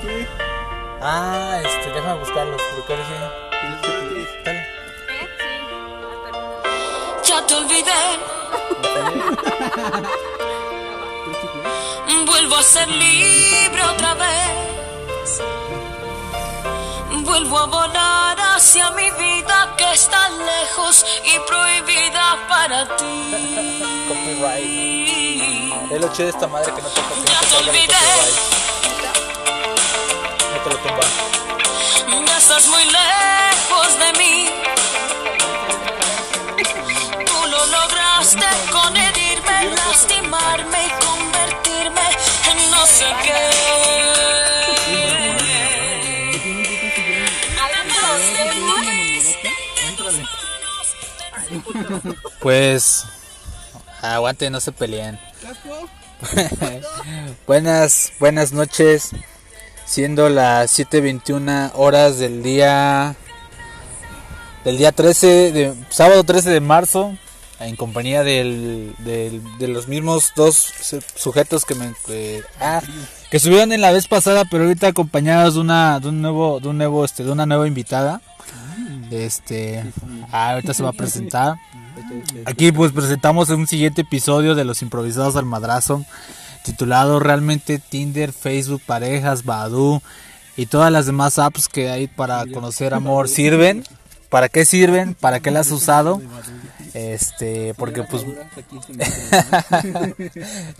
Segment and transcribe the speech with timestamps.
[0.00, 0.26] qué?
[1.02, 2.60] Ah, este, déjame buscarlos.
[2.76, 3.12] Porque ahora sí.
[4.44, 4.66] Dale.
[7.24, 8.02] Ya te olvidé.
[12.26, 15.42] Vuelvo a ser libre otra vez.
[17.22, 23.34] Vuelvo a volar hacia mi vida que está lejos y prohibida para ti.
[24.08, 25.92] Copyright.
[25.92, 28.79] Es lo chido de esta madre que no te Ya te olvidé.
[30.62, 31.02] Te lo tumba.
[32.26, 34.50] Ya estás muy lejos de mí.
[37.26, 42.02] Tú lo lograste con herirme, lastimarme y convertirme
[42.50, 43.80] en no sé qué.
[52.40, 53.04] Pues.
[54.02, 55.18] Aguante, no se peleen.
[57.46, 59.12] buenas, buenas noches.
[59.90, 63.16] Siendo las 7:21 horas del día.
[64.64, 65.74] Del día 13 de.
[65.88, 67.16] Sábado 13 de marzo.
[67.58, 68.94] En compañía del,
[69.58, 71.92] de los mismos dos su- sujetos que me.
[72.06, 72.80] que- ah,
[73.40, 75.98] subieron en la vez pasada, pero ahorita acompañados de una.
[75.98, 76.60] de un nuevo.
[76.60, 77.04] de un nuevo.
[77.04, 77.24] este.
[77.24, 78.20] de una nueva invitada.
[79.10, 79.84] Este.
[80.30, 81.56] ah, ahorita se va a presentar.
[82.46, 86.04] Aquí pues presentamos un siguiente episodio de los improvisados al madrazo,
[86.64, 90.02] titulado realmente Tinder, Facebook, parejas, Badoo
[90.56, 93.84] y todas las demás apps que hay para conocer amor sirven.
[94.28, 95.14] ¿Para qué sirven?
[95.14, 96.22] ¿Para qué las has usado?
[96.94, 98.24] Este, porque pues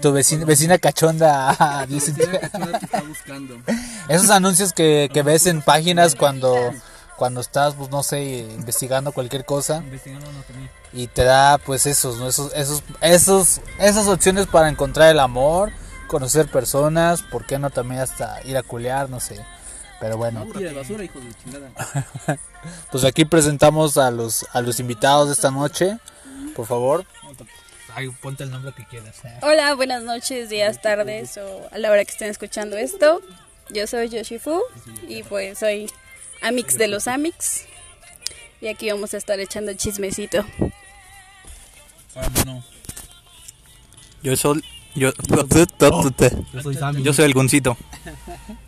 [0.01, 2.15] tu vecina, vecina cachonda dice-
[4.09, 6.55] esos anuncios que, que ves en páginas cuando
[7.21, 9.85] cuando estás pues no sé investigando cualquier cosa
[10.95, 12.27] y te da pues esos ¿no?
[12.27, 15.71] esos esos esos esas opciones para encontrar el amor
[16.07, 19.39] conocer personas por qué no también hasta ir a culear no sé
[20.01, 21.69] pero bueno de basura, hijo de chingada.
[22.91, 25.99] pues aquí presentamos a los a los invitados de esta noche
[26.57, 27.05] por favor
[27.95, 29.41] Ay, ponte el nombre que quieras eh.
[29.43, 33.21] Hola, buenas noches, días, tardes o a la hora que estén escuchando esto.
[33.69, 34.61] Yo soy Yoshifu
[35.09, 35.91] y pues soy
[36.43, 37.65] Amix de los Amix.
[38.61, 40.45] Y aquí vamos a estar echando chismecito.
[44.23, 44.65] Yo soy.
[44.95, 45.13] Yo,
[46.53, 47.03] Yo soy Sammy.
[47.03, 47.77] yo soy el Goncito.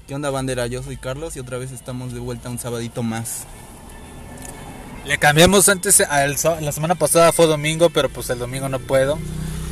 [0.06, 0.66] ¿Qué onda, bandera?
[0.69, 3.44] Yo soy Carlos y otra vez estamos de vuelta un sabadito más.
[5.05, 9.19] Le cambiamos antes, la semana pasada fue domingo, pero pues el domingo no puedo.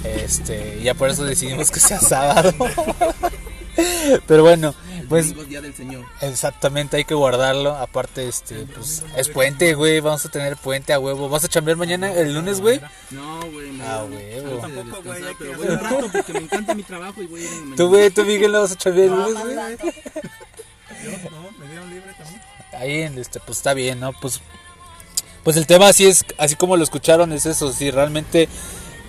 [0.03, 2.53] Este, ya por eso decidimos que sea sábado.
[4.27, 4.75] pero bueno,
[5.09, 6.05] pues día del Señor.
[6.21, 7.75] exactamente hay que guardarlo.
[7.77, 10.01] Aparte, este, pues es puente, güey.
[10.01, 11.29] Vamos a tener puente a huevo.
[11.29, 12.81] ¿Vas a chambear mañana, el lunes, güey?
[13.11, 13.71] No, güey.
[13.73, 14.67] me- Ah, huevo.
[14.69, 17.51] De descansar, pero voy un rato porque me encanta mi trabajo y voy a ir
[17.53, 19.55] en la Tú, güey, tú, Miguel, ¿no vas a chambear el lunes, güey?
[19.55, 22.41] No, me dieron libre también.
[22.73, 24.13] Ahí, en este, pues está bien, ¿no?
[24.13, 24.41] Pues,
[25.45, 28.49] pues el tema así es, así como lo escucharon, es eso, si realmente,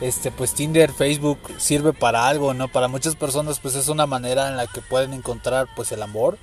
[0.01, 2.67] este, pues Tinder, Facebook sirve para algo, ¿no?
[2.67, 6.37] Para muchas personas, pues es una manera en la que pueden encontrar, pues el amor.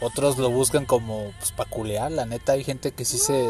[0.00, 3.48] Otros lo buscan como, pues, para culear, la neta, hay gente que sí se,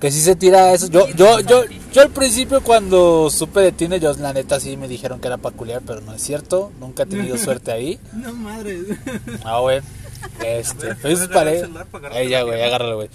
[0.00, 0.88] que sí se tira a eso.
[0.88, 4.86] Yo, yo, yo, yo al principio cuando supe de Tinder, yo la neta sí me
[4.86, 7.98] dijeron que era para culear, pero no es cierto, nunca he tenido suerte ahí.
[8.12, 8.80] No, madre.
[9.44, 9.80] Ah, güey.
[10.44, 11.70] Este, Facebook parejas.
[12.12, 13.10] Ahí ya, güey, agárralo, güey.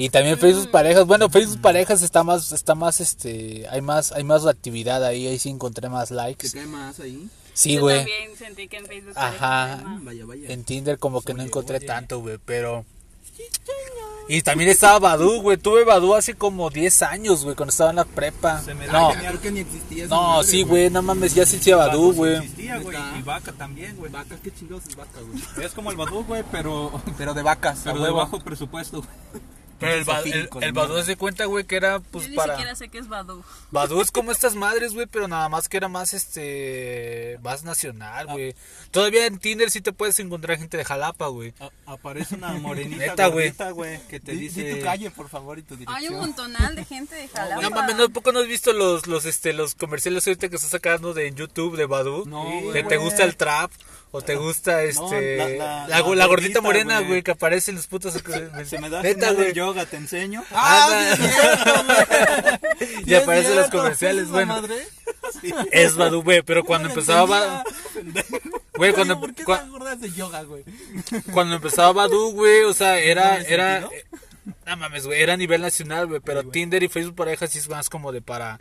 [0.00, 1.06] Y también Facebook parejas.
[1.06, 5.26] Bueno, Facebook parejas está más, está más, este, hay más, hay más actividad ahí.
[5.26, 6.50] Ahí sí encontré más ¿Te likes.
[6.52, 7.28] cae más ahí?
[7.52, 7.96] Sí, Yo güey.
[7.96, 9.82] también sentí que en Facebook Ajá.
[10.02, 10.52] Vaya, vaya.
[10.52, 12.84] En Tinder como que no encontré tanto, güey, pero...
[14.28, 15.56] Y también estaba Badu, güey.
[15.56, 18.62] Tuve Badu hace como 10 años, güey, cuando estaba en la prepa.
[18.92, 22.36] No, Creo que ni existía no, madre, sí, güey, no mames, ya hacía Badu, güey.
[22.36, 24.12] Existía, güey, y vaca también, güey.
[24.12, 25.66] Vaca, qué chingados es vaca, güey.
[25.66, 29.02] Es como el Badoo, güey, pero, Pero de vacas, pero de bajo presupuesto.
[29.78, 30.72] Pero el, Badu- el, el.
[30.72, 32.54] Badu se cuenta, güey, que era pues Yo ni para...
[32.54, 33.44] siquiera sé qué es Badu.
[33.70, 38.26] Badu es como estas madres, güey, pero nada más que era más, este, más nacional,
[38.26, 38.54] güey.
[38.90, 41.52] Todavía en Tinder sí te puedes encontrar gente de Jalapa, güey.
[41.86, 44.00] Aparece una morenita Neta, güey.
[44.08, 44.74] que te Di, di dice...
[44.74, 46.20] tu calle, por favor, y tu Hay un dirección.
[46.20, 47.62] montonal de gente de Jalapa.
[47.62, 50.68] No mames, ¿no, poco no has visto los, los, este, los comerciales ahorita que está
[50.68, 52.24] sacando de en YouTube de Badu?
[52.26, 52.88] No, que güey.
[52.88, 53.70] te gusta el trap
[54.10, 57.22] o te gusta, este, la- la, la- go- la la gordita gordita, morena, güey.
[57.22, 58.14] que aparece en los putos.
[58.64, 59.52] Se me da Neta, güey.
[59.52, 60.42] yoga, te enseño.
[60.52, 61.14] Ah,
[63.06, 64.54] y aparece en los comerciales, bueno.
[64.54, 64.76] madre?
[65.72, 67.62] Es Badu, güey, pero cuando empezaba Badu,
[68.76, 70.64] güey, cuando, ¿Por qué cua- te acuerdas de yoga, güey?
[71.32, 74.04] cuando empezaba Badu, güey, o sea, era, era, eh,
[74.66, 77.68] no mames, güey, era a nivel nacional, güey, pero Tinder y Facebook parejas sí es
[77.68, 78.58] más como de para,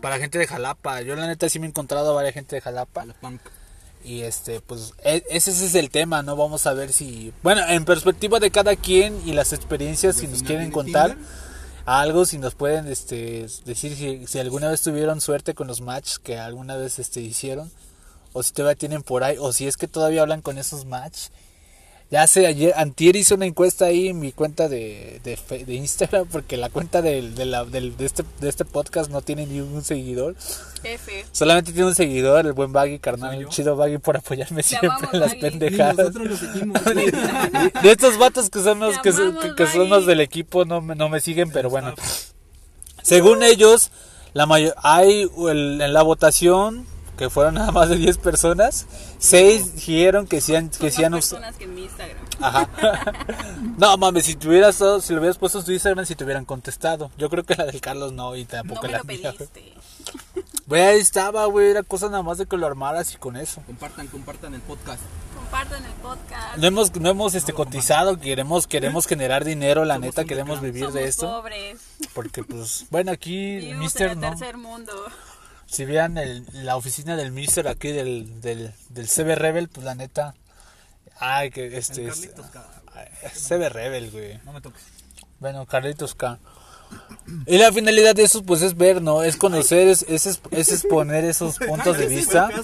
[0.00, 1.02] para gente de Jalapa.
[1.02, 3.04] Yo la neta sí me he encontrado a varias gente de Jalapa.
[3.04, 3.40] La punk.
[4.04, 6.36] Y este, pues e- ese, ese es el tema, ¿no?
[6.36, 10.42] Vamos a ver si, bueno, en perspectiva de cada quien y las experiencias, si nos
[10.42, 11.16] quieren contar
[11.86, 16.18] algo, si nos pueden este, decir si, si alguna vez tuvieron suerte con los matches
[16.18, 17.70] que alguna vez este, hicieron,
[18.32, 21.28] o si todavía tienen por ahí, o si es que todavía hablan con esos match.
[22.10, 25.74] Ya sé, ayer, antier hice una encuesta ahí en mi cuenta de, de, fe- de
[25.74, 29.46] Instagram, porque la cuenta del, de, la- del- de, este, de este podcast no tiene
[29.46, 30.36] ni un seguidor.
[30.84, 31.24] F.
[31.32, 35.14] Solamente tiene un seguidor, el buen Baggy, carnal, el chido Baggy por apoyarme siempre amamos,
[35.14, 35.40] en las Baggy.
[35.40, 35.96] Pendejadas.
[35.96, 36.84] nosotros lo seguimos.
[37.82, 39.90] De estos vatos que son los Te que, son- amamos, que- que son Baggy.
[39.90, 41.94] los del equipo no me, no me siguen, pero bueno.
[43.02, 43.90] Según ellos,
[44.34, 48.86] la mayor, hay el- en la votación que fueron nada más de 10 personas,
[49.18, 51.10] 6 dijeron que sí han, que usado.
[51.12, 52.18] personas que en mi Instagram.
[52.40, 52.68] Aja.
[53.78, 56.44] no mames, si tuvieras todo- si lo hubieras puesto en tu Instagram, si te hubieran
[56.44, 57.10] contestado.
[57.16, 59.32] Yo creo que la del Carlos no, y No tampoco me la lo mía.
[59.36, 59.72] pediste.
[60.66, 63.60] Güey, ahí estaba, güey, era cosa nada más de que lo armaras y con eso.
[63.66, 65.02] Compartan, compartan el podcast.
[65.36, 66.56] Compartan el podcast.
[66.56, 70.94] No hemos, no hemos este cotizado, queremos, queremos generar dinero, la neta, queremos vivir Somos
[70.94, 71.26] de esto.
[71.30, 71.80] pobres.
[72.14, 74.30] Porque pues, bueno, aquí Mister en no.
[74.30, 74.92] tercer mundo.
[75.74, 79.94] Si vean el- la oficina del Mister aquí del, del, del CB Rebel, pues la
[79.94, 80.34] neta.
[81.18, 82.30] Ay, que este es.
[82.94, 84.38] ay, CB Rebel, güey.
[84.44, 84.82] No me toques.
[85.40, 86.38] Bueno, Carlitos K.
[87.46, 89.22] Y la finalidad de eso, pues es ver, ¿no?
[89.24, 92.50] Es conocer, es, es, es- es exponer esos puntos de vista.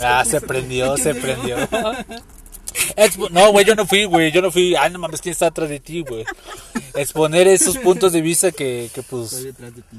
[0.00, 1.58] Ah, se prendió, se prendió.
[2.96, 4.74] Expo- no, güey, yo no fui, güey, yo no fui.
[4.74, 6.24] Ay, no mames, ¿quién está atrás de ti, güey?
[6.94, 9.96] Exponer esos puntos de vista que, que pues, Estoy detrás de ti.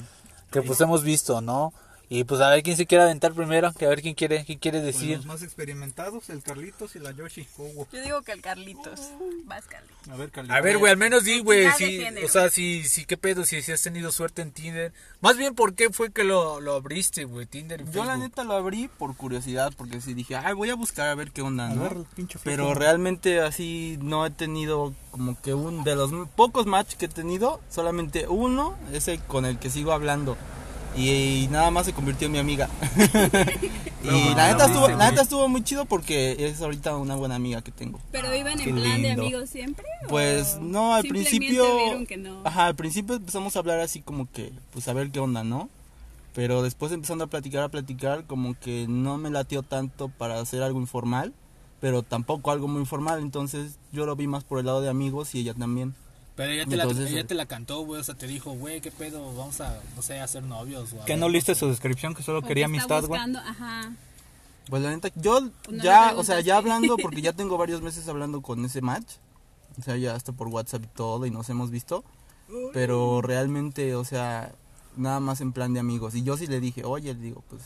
[0.51, 1.73] Que pues hemos visto, ¿no?
[2.11, 4.57] Y pues a ver quién se quiere aventar primero, que a ver quién quiere, quién
[4.57, 5.17] quiere Pues decir.
[5.17, 7.47] los más experimentados, el Carlitos y la Yoshi.
[7.57, 8.99] Yo digo que el Carlitos.
[9.45, 10.07] Vas, Carlitos.
[10.09, 10.57] A ver, Carlitos.
[10.57, 13.61] A ver, güey, al menos di, güey, sí, o sea, sí, sí, qué pedo, si,
[13.61, 14.91] si has tenido suerte en Tinder.
[15.21, 18.43] Más bien, ¿por qué fue que lo, lo abriste, güey, Tinder y Yo la neta
[18.43, 21.67] lo abrí por curiosidad, porque sí dije, ay, voy a buscar a ver qué onda,
[21.69, 21.83] A ¿no?
[21.83, 26.95] ver, pinche Pero realmente así no he tenido como que un de los pocos match
[26.95, 30.37] que he tenido, solamente uno, ese con el que sigo hablando.
[30.95, 32.69] Y, nada más se convirtió en mi amiga.
[34.03, 37.61] y la neta estuvo, la neta estuvo muy chido porque es ahorita una buena amiga
[37.61, 37.99] que tengo.
[38.11, 39.23] ¿Pero iban Qué en plan de lindo.
[39.23, 39.85] amigos siempre?
[40.07, 41.65] Pues o no, al principio.
[42.07, 42.41] que no?
[42.43, 45.69] Ajá, al principio empezamos a hablar así como que, pues a ver qué onda, ¿no?
[46.33, 50.63] Pero después empezando a platicar, a platicar, como que no me latió tanto para hacer
[50.63, 51.33] algo informal,
[51.79, 55.33] pero tampoco algo muy formal, entonces yo lo vi más por el lado de amigos
[55.35, 55.95] y ella también.
[56.39, 57.23] Pero ella te, la, Entonces, ella eh.
[57.25, 60.21] te la cantó, güey, o sea, te dijo, güey, qué pedo, vamos a, no sé,
[60.21, 60.93] a ser novios.
[60.93, 63.19] O a ¿Qué ver, no leíste su descripción que solo quería que amistad, güey?
[63.19, 63.91] Ajá.
[64.69, 67.81] Pues la neta, yo no le ya, o sea, ya hablando, porque ya tengo varios
[67.81, 69.15] meses hablando con ese match,
[69.77, 72.05] o sea, ya hasta por WhatsApp y todo, y nos hemos visto,
[72.71, 74.53] pero realmente, o sea,
[74.95, 76.15] nada más en plan de amigos.
[76.15, 77.63] Y yo sí le dije, oye, le digo, pues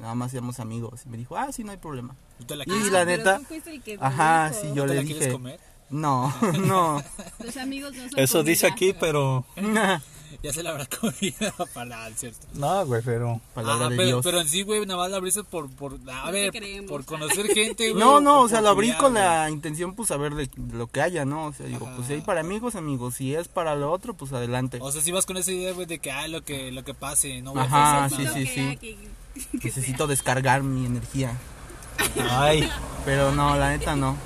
[0.00, 1.02] nada más seamos amigos.
[1.04, 2.16] Y me dijo, ah, sí, no hay problema.
[2.38, 4.88] ¿Tú te la Y la Ah, neta- tú fuiste el que Ajá, sí, yo ¿tú
[4.88, 5.60] te le la quieres dije, comer?
[5.90, 7.02] No, no.
[7.42, 9.44] Los amigos no son Eso dice aquí, pero...
[10.42, 12.46] Ya se la habrá comido para cierto.
[12.54, 13.40] No, güey, pero...
[13.54, 14.24] Palabra de pero, Dios.
[14.24, 16.52] pero en sí, güey, nada más la abriste por, por, a No ver,
[16.86, 18.00] por conocer gente, güey.
[18.02, 19.24] No, no, o sea, lo abrí con güey.
[19.24, 21.46] la intención, pues, saber de de lo que haya, ¿no?
[21.46, 23.14] O sea, digo, pues, si hay para amigos, amigos.
[23.14, 24.78] Si es para lo otro, pues, adelante.
[24.82, 26.92] O sea, si vas con esa idea, güey, de que, ay, lo que, lo que
[26.92, 28.60] pase, no voy a Ajá, sí, sí, sí.
[28.60, 28.96] era que-
[29.58, 31.36] que Necesito descargar mi energía.
[32.30, 32.68] Ay,
[33.04, 34.16] Pero no, la neta no.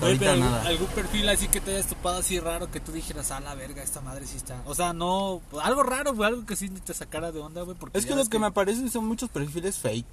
[0.00, 0.66] Güey, pero algún, nada.
[0.66, 3.82] algún perfil así que te hayas topado así raro que tú dijeras, a la verga,
[3.82, 4.60] esta madre sí está.
[4.66, 7.76] O sea, no, algo raro, güey, algo que sí te sacara de onda, güey.
[7.76, 10.06] Porque Es que lo que me aparece son muchos perfiles fake.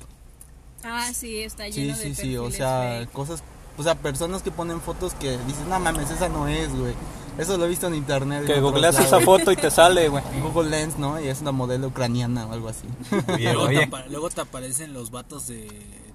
[0.84, 3.12] Ah, sí, está Sí, lleno de sí, sí, perfiles o sea, fake.
[3.12, 3.44] cosas,
[3.78, 6.94] o sea, personas que ponen fotos que dices, no mames, esa no es, güey.
[7.38, 8.46] Eso lo he visto en internet.
[8.48, 9.08] que googleas lados.
[9.10, 10.24] esa foto y te sale, güey.
[10.42, 11.20] Google Lens, ¿no?
[11.22, 12.88] Y es una modelo ucraniana o algo así.
[13.32, 13.84] Oye, luego, te oye.
[13.84, 15.68] apa- luego te aparecen los vatos de,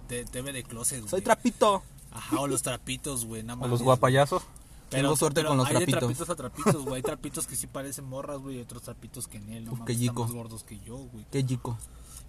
[0.09, 1.11] de TV de closet, güey.
[1.11, 1.83] Soy trapito.
[2.13, 4.43] Ajá, o los trapitos, güey, nada O los guapayazos.
[4.91, 5.99] Tengo suerte con los hay trapitos.
[6.01, 6.97] trapitos a trapitos, güey.
[6.97, 9.79] Hay trapitos que sí parecen morras, güey, y otros trapitos que en él, no Uf,
[9.81, 11.25] mames, están más gordos que yo, güey.
[11.31, 11.79] Qué chico.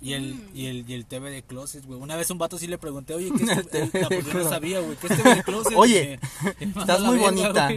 [0.01, 1.99] Y el, y el, y el TV de closet, güey.
[1.99, 4.33] Una vez un vato sí le pregunté, oye, ¿qué es TV eh, no, pues yo
[4.33, 4.95] no sabía, güey.
[4.97, 5.73] ¿Qué es TV de closet?
[5.75, 7.69] Oye, Me- me mandó Estás muy bonita.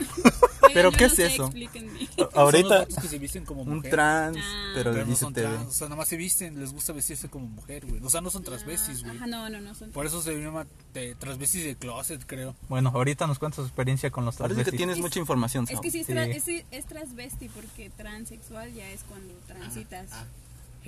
[0.72, 1.44] ¿Pero qué no es sé, eso?
[1.46, 2.06] explíquenme.
[2.06, 4.72] Son los Ahorita, vatos que se visten como Un trans, Ah.
[4.74, 5.48] pero Pero no son TV.
[5.48, 8.00] trans, o sea, nada más se visten, les gusta vestirse como mujer, güey.
[8.04, 9.16] O sea, no son transvestis, güey.
[9.16, 9.90] Ajá, no, no, no son.
[9.90, 10.66] Por eso se llama
[11.18, 12.54] transvestis de closet, creo.
[12.68, 14.78] bueno, ahorita nos cuentas tu experiencia con los Parece que transvestis.
[14.78, 16.12] tienes mucha información, Es que sí es, Sí.
[16.12, 20.10] tra- es, es transvesti porque transexual ya es cuando transitas.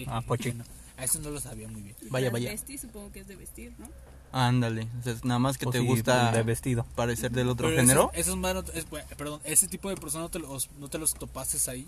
[0.07, 0.65] Ah, pochino.
[0.99, 1.97] A eso no lo sabía muy bien.
[2.11, 2.49] Vaya, vaya.
[2.51, 3.89] Transvesti supongo que es de vestir, ¿no?
[4.33, 6.87] Ándale, o sea, nada más que O te si gusta de vestido.
[6.95, 8.11] parecer del otro Pero género.
[8.15, 10.99] Esos, esos manos- es- bueno, perdón, ese tipo de personas no te los, no te
[10.99, 11.87] los topases ahí.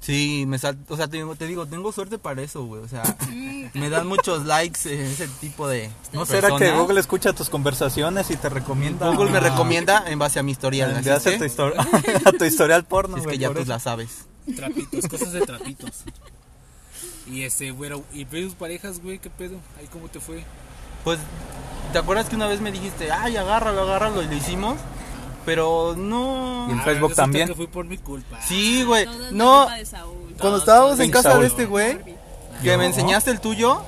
[0.00, 2.80] Sí, me sal, o sea, te, digo- te digo, tengo suerte para eso, güey.
[2.82, 3.02] O sea,
[3.74, 5.90] me dan muchos likes eh, ese tipo de.
[6.12, 6.70] ¿No será que.
[6.70, 9.08] Google escucha tus conversaciones y te recomienda?
[9.10, 11.02] Google me recomienda en base a mi historial.
[11.32, 11.74] que- tu, histori-
[12.24, 13.16] a tu historial porno.
[13.16, 14.26] si es güey, que ya tú la sabes.
[14.54, 16.04] Trapitos, cosas de trapitos.
[17.26, 19.18] Y este, güero, ¿y tus parejas, güey?
[19.18, 19.56] ¿Qué pedo?
[19.80, 20.44] ¿Ahí cómo te fue?
[21.04, 21.18] Pues,
[21.92, 24.22] ¿te acuerdas que una vez me dijiste, ay, agárralo, agárralo?
[24.22, 24.76] Y lo hicimos.
[25.44, 26.66] Pero no.
[26.68, 27.48] Y en Ah, Facebook también.
[27.48, 28.38] que fue por mi culpa.
[28.46, 29.06] Sí, güey.
[29.30, 29.62] No.
[29.62, 30.34] culpa de Saúl.
[30.38, 31.98] Cuando estábamos en casa de este güey,
[32.62, 33.80] que me enseñaste el tuyo,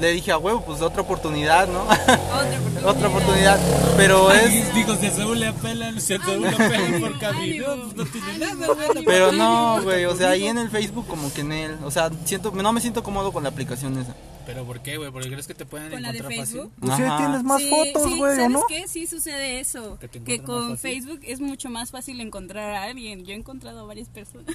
[0.00, 1.82] le dije a huevo, pues otra oportunidad, ¿no?
[1.82, 2.84] Otra oportunidad.
[2.86, 3.60] otra oportunidad.
[3.96, 4.74] Pero es.
[4.74, 8.04] Digo, si a Saúl le apelan, si a Saúl le apelan por camino, pues no
[8.06, 9.04] tiene nada, güey.
[9.04, 12.10] Pero no, güey, o sea, ahí en el Facebook como que en él, o sea,
[12.24, 14.14] siento, no me siento cómodo con la aplicación esa.
[14.46, 15.10] ¿Pero por qué, güey?
[15.10, 16.60] ¿Porque crees que te pueden ¿Con la de encontrar fácil?
[16.60, 16.72] Facebook?
[16.80, 18.62] Pues sí, tienes más Sí, fotos, sí, güey, ¿o ¿sabes no?
[18.68, 18.88] qué?
[18.88, 19.98] Sí sucede eso.
[20.24, 20.76] Que con.
[20.76, 23.24] Facebook es mucho más fácil encontrar a alguien.
[23.24, 24.54] Yo he encontrado a varias personas.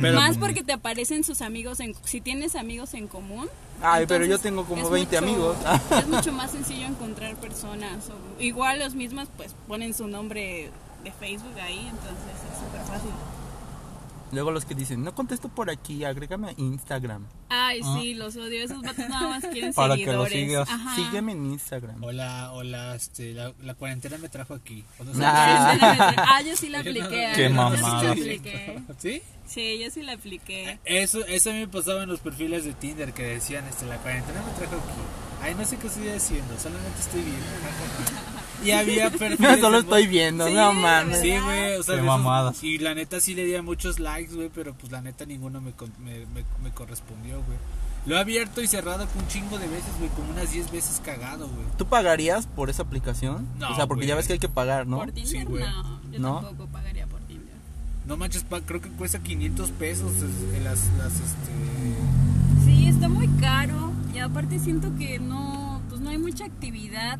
[0.00, 1.94] Pero, más porque te aparecen sus amigos en...
[2.04, 3.48] Si tienes amigos en común...
[3.82, 5.56] Ay, pero yo tengo como es 20 mucho- amigos.
[5.98, 8.08] es mucho más sencillo encontrar personas.
[8.10, 10.70] o- igual los mismos pues ponen su nombre
[11.04, 13.10] de Facebook ahí, entonces es súper fácil.
[14.32, 17.24] Luego los que dicen, no contesto por aquí, agrégame a Instagram.
[17.48, 18.64] Ay, sí, los odio.
[18.64, 20.68] Esos vatos nada más quieren Para que los seguidores.
[20.68, 20.68] sigas.
[20.70, 20.96] Ajá.
[20.96, 22.02] Sígueme en Instagram.
[22.02, 24.84] o la, o la, este, la, la cuarentena me trajo aquí.
[25.14, 25.26] Nah.
[26.16, 27.32] Ah, yo sí la apliqué.
[27.36, 28.10] Qué yo sí mamada.
[28.10, 28.82] apliqué.
[28.98, 29.22] ¿Sí?
[29.46, 30.80] Sí, yo sí la apliqué.
[30.84, 33.96] Eso, eso a mí me pasaba en los perfiles de Tinder que decían, este, la
[33.98, 35.00] cuarentena me trajo aquí.
[35.42, 37.42] Ay, no sé qué estoy haciendo, solamente estoy viendo.
[38.66, 39.60] Y había perfiles.
[39.60, 41.20] Solo estoy viendo, Sí, no mames.
[41.20, 42.62] Sí, güey, o sea, Qué de esos- mamadas.
[42.62, 45.60] Y la neta sí le di a muchos likes, güey, pero pues la neta ninguno
[45.60, 47.58] me, con- me, me, me correspondió, güey.
[48.06, 51.48] Lo he abierto y cerrado un chingo de veces, güey, como unas 10 veces cagado,
[51.48, 51.66] güey.
[51.76, 53.48] ¿Tú pagarías por esa aplicación?
[53.58, 54.98] No, o sea, porque ya ves que hay que pagar, ¿no?
[54.98, 55.26] ¿Por Tinder?
[55.40, 55.64] Sí, güey.
[55.64, 56.40] no, yo ¿No?
[56.42, 57.56] tampoco pagaría por Tinder.
[58.06, 62.64] No manches, pa, creo que cuesta 500 pesos es- las, las, este...
[62.64, 67.18] Sí, está muy caro y aparte siento que no, pues no hay mucha actividad.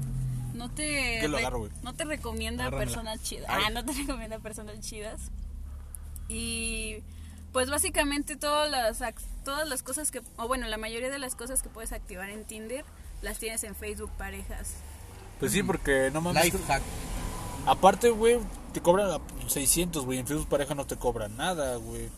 [0.56, 1.70] No te, lo agarro, güey.
[1.82, 2.90] no te recomienda Agárramela.
[2.92, 3.46] personas chidas.
[3.48, 3.64] Ay.
[3.66, 5.20] Ah, no te recomienda personas chidas.
[6.28, 7.02] Y
[7.52, 11.34] pues básicamente todas las ac- todas las cosas que o bueno, la mayoría de las
[11.34, 12.84] cosas que puedes activar en Tinder
[13.22, 14.74] las tienes en Facebook parejas.
[15.38, 16.44] Pues sí, porque no mames.
[16.44, 16.82] Life hack.
[17.66, 18.38] Aparte, güey,
[18.72, 20.18] te cobran a 600, güey.
[20.18, 22.08] En Facebook pareja no te cobran nada, güey.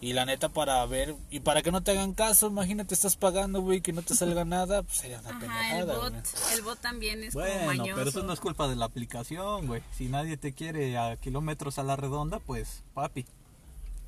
[0.00, 3.62] Y la neta, para ver, y para que no te hagan caso, imagínate, estás pagando,
[3.62, 6.22] güey, que no te salga nada, pues sería una Ajá, el bot, güey.
[6.52, 7.92] el bot también es como Bueno, mañoso.
[7.96, 9.82] pero eso no es culpa de la aplicación, güey.
[9.96, 13.24] Si nadie te quiere a kilómetros a la redonda, pues, papi.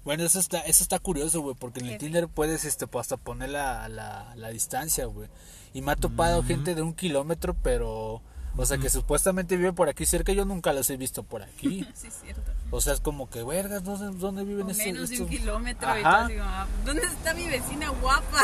[0.05, 1.99] Bueno, eso está, eso está curioso, güey, porque en el.
[1.99, 5.29] Tinder puedes este, pues, hasta poner la, la, la distancia, güey.
[5.73, 8.23] Y me ha topado gente de un kilómetro, pero,
[8.57, 11.87] o sea, que supuestamente vive por aquí cerca, yo nunca los he visto por aquí.
[11.95, 12.43] Sí, es cierto.
[12.71, 14.85] O sea, es como que, vergas, ¿dónde, dónde viven O estos?
[14.87, 16.25] menos de un kilómetro y Ajá.
[16.27, 18.43] así como, ah, ¿dónde está mi vecina guapa?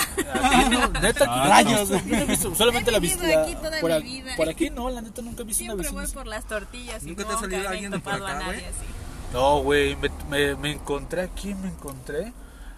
[0.70, 1.88] No, neta, Ah, rayos.
[1.90, 3.42] Yo no he visto, solamente He la vista.
[3.42, 4.32] aquí toda por, mi vida.
[4.36, 6.20] por aquí no, la neta nunca he visto Siempre una voy vecina.
[6.22, 8.64] por las tortillas y ¿Nunca te ha salido alguien de por acá, a nadie güey?
[8.64, 8.86] así.
[9.34, 12.32] No, güey, me, me, me encontré aquí, me encontré.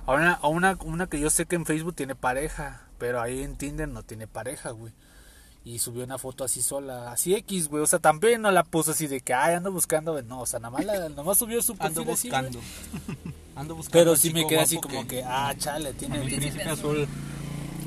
[0.07, 3.43] A una, a una, una que yo sé que en Facebook tiene pareja, pero ahí
[3.43, 4.93] en Tinder no tiene pareja, güey.
[5.69, 7.83] Y subió una foto así sola, así X, güey.
[7.83, 10.13] O sea, también no la puso así de que, ay, ando buscando.
[10.13, 10.23] güey.
[10.25, 12.43] No, o sea, nada más, la- nada más subió su perfil Ando así, güey.
[12.43, 12.61] buscando.
[13.57, 13.99] Ando buscando.
[13.99, 16.63] Pero al sí me chico quedé así guapo como que, ah, chale, tiene tiene- príncipe
[16.71, 17.09] azul.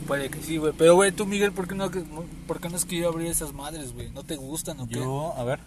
[0.08, 0.74] Puede que sí, güey.
[0.78, 1.90] Pero, güey, tú, Miguel, ¿por qué no,
[2.48, 4.10] por qué no has querido abrir esas madres, güey?
[4.12, 4.96] ¿No te gustan o qué?
[4.96, 5.60] Yo, a ver.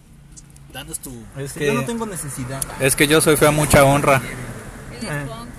[0.71, 1.11] Danos tu...
[1.37, 2.61] Es Yo no tengo necesidad.
[2.79, 4.19] es que yo soy fea mucha honra.
[4.99, 5.49] Punk.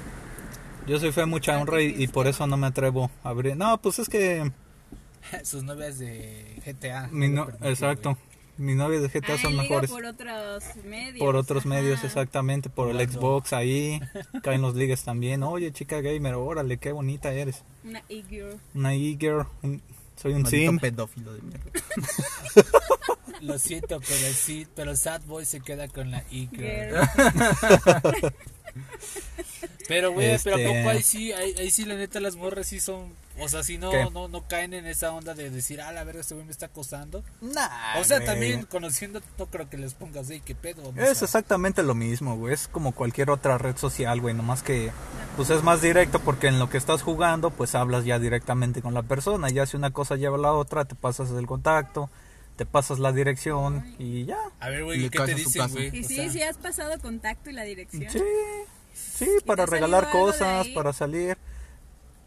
[0.87, 3.57] Yo soy fea mucha honra y, y por eso no me atrevo a abrir.
[3.57, 4.53] No, pues es que
[5.45, 7.09] Sus novias de GTA.
[7.11, 8.17] mi no exacto.
[8.57, 9.91] Mis novias de GTA Ah, son mejores.
[9.91, 11.19] por otros medios.
[11.19, 11.69] Por otros ajá.
[11.71, 12.71] medios, exactamente.
[12.71, 14.01] Por el Xbox ahí.
[14.45, 15.43] Caen los ligues también.
[15.43, 17.65] Oye, chica gamer, órale, qué bonita eres.
[17.83, 18.57] Una e-girl.
[18.75, 19.47] Una e-girl.
[19.63, 19.83] un-
[20.17, 20.79] Soy un Maldito sim.
[20.79, 21.71] pedófilo de mierda.
[23.41, 26.95] Lo siento, pero sí, pero Sad Boy se queda con la e-girl.
[29.87, 32.67] Pero, güey, pero ¿a Este- poco ahí sí, ahí, ahí sí, la neta, las morras
[32.69, 33.13] sí son...
[33.41, 34.07] O sea, si no, ¿Qué?
[34.13, 36.67] no, no caen en esa onda de decir, ah, la verga, este güey me está
[36.67, 37.25] acosando.
[37.41, 40.93] Nah, O sea, también conociendo, no creo que les pongas, de qué pedo.
[40.97, 42.55] Es a- exactamente lo mismo, güey.
[42.55, 44.35] Es como cualquier otra red social, güey.
[44.35, 44.93] Nomás que,
[45.37, 48.95] pues es más directo porque en lo que estás jugando, pues hablas ya directamente con
[48.95, 49.49] la persona.
[49.51, 52.09] Ya si una cosa lleva a la otra, te pasas el contacto,
[52.55, 54.39] te pasas la dirección y ya.
[54.61, 55.91] A ver, güey, ¿qué te dicen, güey?
[55.93, 58.09] Y O sí, sea, sí has pasado contacto y la dirección.
[58.13, 58.21] Sí,
[58.95, 61.37] sí, ¿Y para regalar cosas, para salir.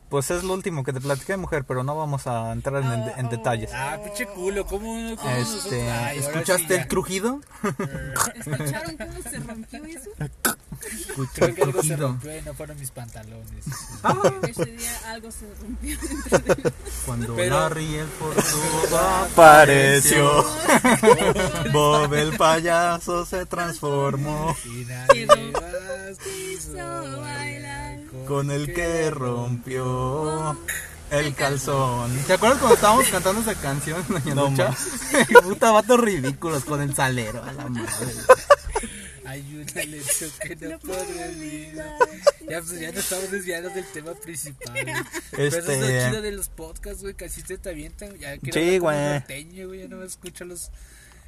[0.10, 3.26] Pues es lo último que te platiqué, mujer, pero no vamos a entrar en, en
[3.26, 3.72] Oh, detalles.
[3.74, 7.42] Ah, pinche culo, ¿cómo, cómo Este, Ay, sí ¿Escuchaste el crujido?
[8.36, 10.10] ¿Escucharon cómo se rompió eso?
[11.34, 12.08] Creo que algo se Crujido.
[12.08, 13.66] rompió y no fueron mis pantalones.
[14.48, 16.72] Ese día algo se rompió dentro de
[17.06, 19.00] Cuando Pero- Larry el forzudo
[19.32, 20.46] Apareció.
[21.74, 27.57] Bob el payaso se transformó Y nadie más quiso Quiso bailar
[28.28, 30.58] con el que rompió
[31.12, 32.18] el calzón.
[32.28, 34.76] ¿Te acuerdas cuando estábamos cantando esa canción, doña No Lucha?
[35.44, 38.14] Puta vatos ridículos con el salero a la madre.
[39.26, 41.98] Hay una lección que no podré olvidar.
[42.50, 44.72] Ya, pues, ya nos estamos desviando del tema principal.
[44.74, 44.96] güey.
[45.32, 47.14] Pero eso es Este- lo chido de los podcasts, güey.
[47.14, 48.18] Casi te avientan.
[48.20, 48.98] Ya quiero Sí, güey.
[48.98, 49.82] norteño, güey.
[49.82, 50.72] Ya no me escucho los.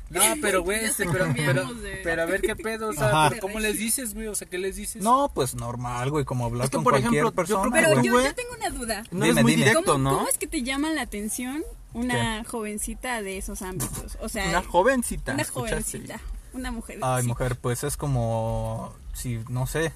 [0.09, 2.93] No, pero güey, este, te pero, pero, cambiamos de- pero a ver qué pedo, o
[2.93, 3.29] sea, Ajá.
[3.29, 4.27] pero ¿cómo les dices, güey?
[4.27, 5.03] O sea, ¿qué les dices?
[5.03, 7.69] No, pues normal, güey, como hablar Es que, con por cualquier ejemplo, persona.
[7.71, 9.03] Pero yo, tengo una duda.
[9.11, 9.65] No Dime, es muy dime.
[9.65, 10.17] directo, ¿Cómo, ¿no?
[10.17, 11.63] cómo es que te llama la atención
[11.93, 14.17] una jovencita de esos ámbitos?
[14.21, 15.33] O sea, Una jovencita.
[15.33, 15.97] una ¿escuchaste?
[15.99, 16.19] jovencita,
[16.53, 16.99] una mujer.
[17.01, 17.27] Ay, sí.
[17.27, 19.91] mujer, pues es como si, no sé,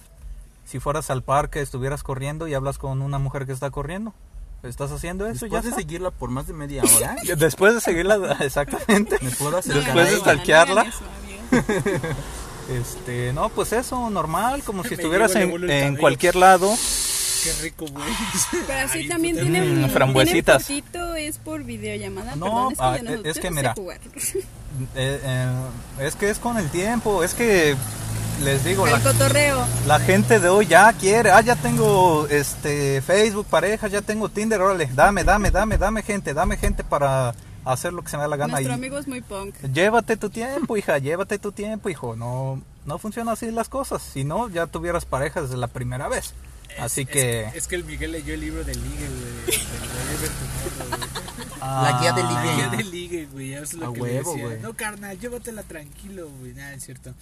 [0.65, 4.13] si fueras al parque, estuvieras corriendo y hablas con una mujer que está corriendo.
[4.63, 5.45] ¿Estás haciendo eso?
[5.45, 9.17] Después ya de seguirla por más de media hora, Después de seguirla, exactamente.
[9.21, 10.85] me puedo Después de stalkearla.
[12.71, 16.73] Este, no, pues eso, normal, como si Me estuvieras en, cualquier lado.
[17.43, 18.05] Qué rico, güey.
[18.65, 20.65] Pero así Ay, también tienen, Mm, frambuesitas.
[20.65, 22.37] tienen fotito, es por videollamada.
[22.37, 23.75] No, Perdón, es que, ah, no, es que no mira.
[24.95, 25.47] Eh, eh,
[25.99, 27.75] es que es con el tiempo, es que
[28.41, 29.65] les digo, la, El cotorreo.
[29.87, 34.61] la gente de hoy ya quiere, ah, ya tengo este Facebook, pareja, ya tengo Tinder,
[34.61, 37.33] órale, dame, dame, dame, dame gente, dame gente para
[37.65, 38.53] hacer lo que se me da la gana.
[38.53, 39.55] Nuestro Y- amigo es muy punk.
[39.73, 42.15] Llévate tu tiempo, hija, llévate tu tiempo, hijo.
[42.15, 44.01] No, no funciona así las cosas.
[44.01, 46.33] Si no, ya tuvieras pareja desde la primera vez.
[46.79, 47.45] Así que.
[47.53, 49.59] Es que el Miguel leyó el libro del ligue, güey.
[51.61, 52.57] La guía del Ah, ligue.
[52.57, 54.59] Ya de ligue, güey, eso es lo A que huevo, le decía.
[54.61, 57.13] No, carnal, llévatela tranquilo, güey, nada, es cierto.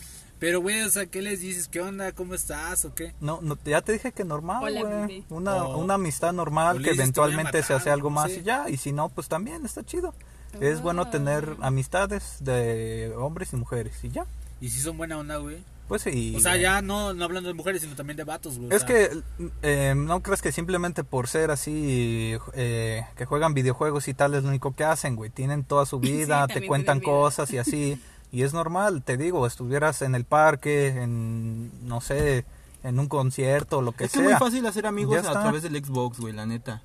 [0.41, 1.67] Pero, güey, o sea, ¿qué les dices?
[1.69, 2.12] ¿Qué onda?
[2.13, 2.83] ¿Cómo estás?
[2.83, 3.13] ¿O qué?
[3.21, 5.24] No, no, ya te dije que normal, güey.
[5.29, 8.10] Una, O- una amistad normal que dices, "Te voy a eventualmente se matar", hace algo
[8.10, 8.67] más y ya.
[8.67, 10.13] Y si no, pues también está chido.
[10.60, 11.10] Es bueno Ah.
[11.12, 14.25] tener amistades de hombres y mujeres y ya.
[14.60, 15.63] Y si son buena onda, güey.
[15.88, 16.33] Pues sí.
[16.36, 18.72] O sea, ya no, no hablando de mujeres, sino también de vatos, güey.
[18.72, 19.22] o Es sea, que
[19.61, 24.42] eh, no crees que simplemente por ser así, eh, que juegan videojuegos y tal es
[24.44, 25.29] lo único que hacen, güey.
[25.29, 26.00] Tienen toda su
[26.39, 27.11] vida, te cuentan vida.
[27.11, 28.01] cosas y así.
[28.31, 32.46] y es normal, te digo, estuvieras en el parque, en, no sé,
[32.83, 34.39] en un concierto o lo que Es que es muy sea.
[34.39, 35.41] fácil hacer amigos Ya a está.
[35.41, 36.81] través del Xbox, güey, la neta.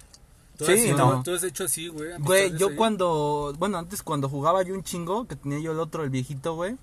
[0.59, 1.23] tú sí, hecho- no.
[1.23, 2.11] Tú has hecho así, güey.
[2.19, 2.77] Güey, yo ahí.
[2.77, 6.55] cuando, bueno, antes cuando jugaba yo un chingo, que tenía yo el otro, el viejito,
[6.55, 6.77] güey.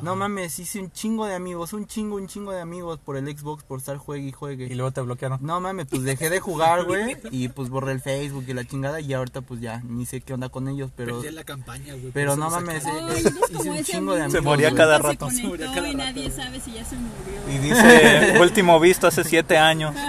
[0.00, 3.26] No mames, hice un chingo de amigos, un chingo, un chingo de amigos por el
[3.26, 4.66] Xbox, por estar juegue y juegue.
[4.66, 5.38] Y luego te bloquearon.
[5.42, 9.00] No mames, pues dejé de jugar, güey, y pues borré el Facebook y la chingada
[9.00, 11.20] y ahorita pues ya, ni sé qué onda con ellos, pero...
[11.20, 12.10] Perdí la campaña, güey.
[12.12, 14.32] Pero no mames, eh, Ay, hice un chingo de amigo amigos.
[14.32, 15.30] Se moría cada rato.
[15.30, 17.54] Se Se moría conectó cada y nadie sabe si ya se murió.
[17.54, 19.94] Y dice, último visto hace siete años.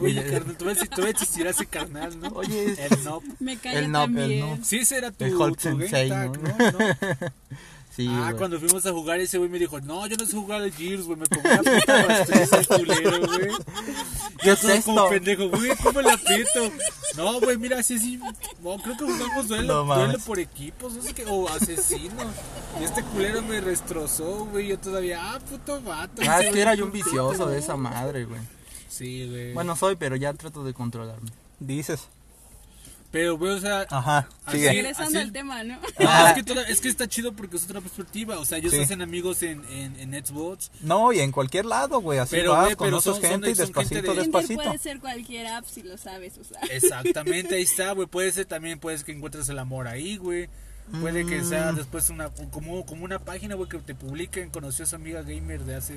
[0.00, 2.28] Oye, carnal, tú ves, tú ves existir a ese carnal, ¿no?
[2.34, 3.22] Oye, el no.
[3.38, 4.40] Me El no, el también.
[4.40, 4.58] no.
[4.62, 6.48] Sí, ese era tu, El Hulk tu game Sensei, tag, ¿no?
[6.58, 6.70] ¿no?
[6.70, 7.32] ¿no?
[7.90, 10.62] Sí, ah, cuando fuimos a jugar, ese güey me dijo, no, yo no sé jugar
[10.62, 13.48] al Gears, güey, me pongo una puta culero, güey.
[14.40, 14.94] ¿Qué es Todo esto?
[14.94, 16.70] como pendejo, güey, ¿cómo le aprieto?
[17.16, 18.20] No, güey, mira, así, sí,
[18.62, 22.26] no, creo que jugamos duelo, No duelo por equipos, no sé qué, o asesinos.
[22.80, 26.22] Y este culero me destrozó, güey, yo todavía, ah, puto vato.
[26.28, 28.40] Ah, es que era yo un vicioso de esa madre, güey.
[28.88, 29.52] Sí, güey.
[29.52, 31.30] Bueno, soy, pero ya trato de controlarme.
[31.58, 32.08] Dices.
[33.12, 34.68] Pero, güey, o sea, Ajá, Así- sigue.
[34.70, 35.78] Regresando así- al tema, ¿no?
[35.98, 38.70] no, es, que toda- es que está chido porque es otra perspectiva, o sea, ellos
[38.72, 38.78] Sí.
[38.78, 42.18] se hacen amigos en, en, en Xbox, No, y en cualquier lado, güey.
[42.18, 44.62] Así Pero, vas, pero son- son gente y son gente despacito, de- despacito.
[44.62, 46.58] puede ser cualquier app si lo sabes usar.
[46.70, 48.06] Exactamente, ahí está, güey.
[48.06, 50.48] Puede ser también, puedes que encuentres el amor ahí, güey.
[51.00, 51.48] Puede que Mm.
[51.48, 54.50] sea después una como, como una página, güey, que te publiquen.
[54.50, 55.94] Conoció a su amiga gamer de hace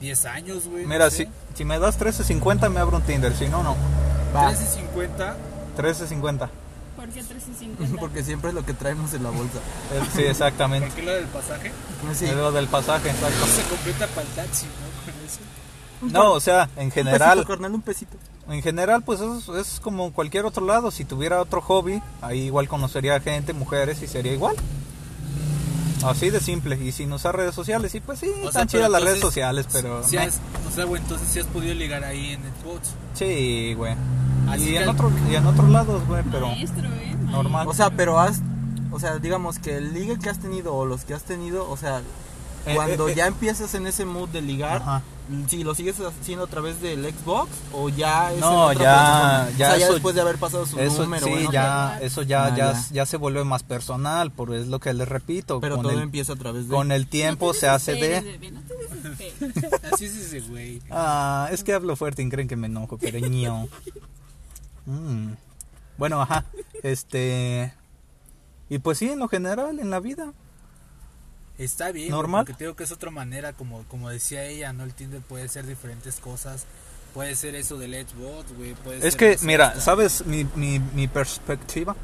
[0.00, 0.86] 10 años, güey.
[0.86, 1.28] Mira, no si, sé.
[1.54, 3.76] si me das 13.50 me abro un Tinder, si no, no.
[4.34, 4.50] Va.
[4.50, 5.36] 13.50.
[5.74, 6.48] 13.50.
[6.96, 7.96] ¿Por qué 1350?
[8.00, 9.58] Porque siempre es lo que traemos en la bolsa.
[9.92, 10.86] Eh, Sí, exactamente.
[10.86, 11.72] ¿Por qué lo del pasaje?
[12.14, 12.24] Sí.
[12.26, 13.46] Es lo del pasaje, exacto.
[13.46, 15.12] Se completa para el taxi, ¿no?
[15.12, 15.40] Con eso.
[16.12, 18.16] No, o sea, en Un pesito, general, carnal, un pesito.
[18.48, 20.90] en general, pues es, es como cualquier otro lado.
[20.90, 24.54] Si tuviera otro hobby, ahí igual conocería gente, mujeres y sería igual.
[26.10, 26.76] Así de simple.
[26.82, 29.20] Y sin usar redes sociales, sí, pues sí, O sea, están pero chidas las redes
[29.20, 30.02] sociales, pero.
[30.06, 32.90] Si has, o sea, güey, entonces sí has podido ligar ahí en Xbox.
[33.14, 33.94] Sí, güey.
[34.48, 37.16] Así Y en, el- otro, y en otros lados, güey, pero Maestro, ¿eh?
[37.30, 37.66] normal.
[37.68, 38.40] O sea, pero has,
[38.90, 41.76] o sea, digamos que el ligue que has tenido o los que has tenido, o
[41.76, 42.02] sea,
[42.66, 43.14] Eh, cuando eh, eh.
[43.16, 45.02] ya empiezas en ese mood de ligar, Ajá.
[45.48, 48.84] Si lo sigues haciendo a través del Xbox o ya es en No, otra ya-
[48.84, 51.24] ya o sea, ya eso- después de haber pasado su Eso número.
[51.26, 52.84] sí, bueno, ya, eso ya, Ah, ya, ya.
[52.92, 55.60] ya se vuelve más personal, por es lo que les repito.
[55.60, 57.92] Pero con todo el, empieza a través de con el tiempo No te se hace
[57.94, 59.82] de, bebé, no te desesperes.
[59.92, 60.82] Así es ese güey.
[60.90, 63.66] Ah, es que hablo fuerte y creen que me enojo, pero ño.
[64.86, 65.30] Mm.
[65.96, 66.44] Bueno, ajá.
[66.82, 67.72] Este.
[68.68, 70.32] Y pues sí, en lo general, en la vida.
[71.58, 72.44] Está bien, Normal.
[72.44, 74.82] Porque te digo que es otra manera, como, como decía ella, ¿no?
[74.84, 76.66] El Tinder puede ser diferentes cosas.
[77.12, 78.74] Puede ser eso del Bot, güey.
[78.74, 80.26] puede Es ser, que, mira, ¿sabes?
[80.26, 81.94] Mi, mi, mi perspectiva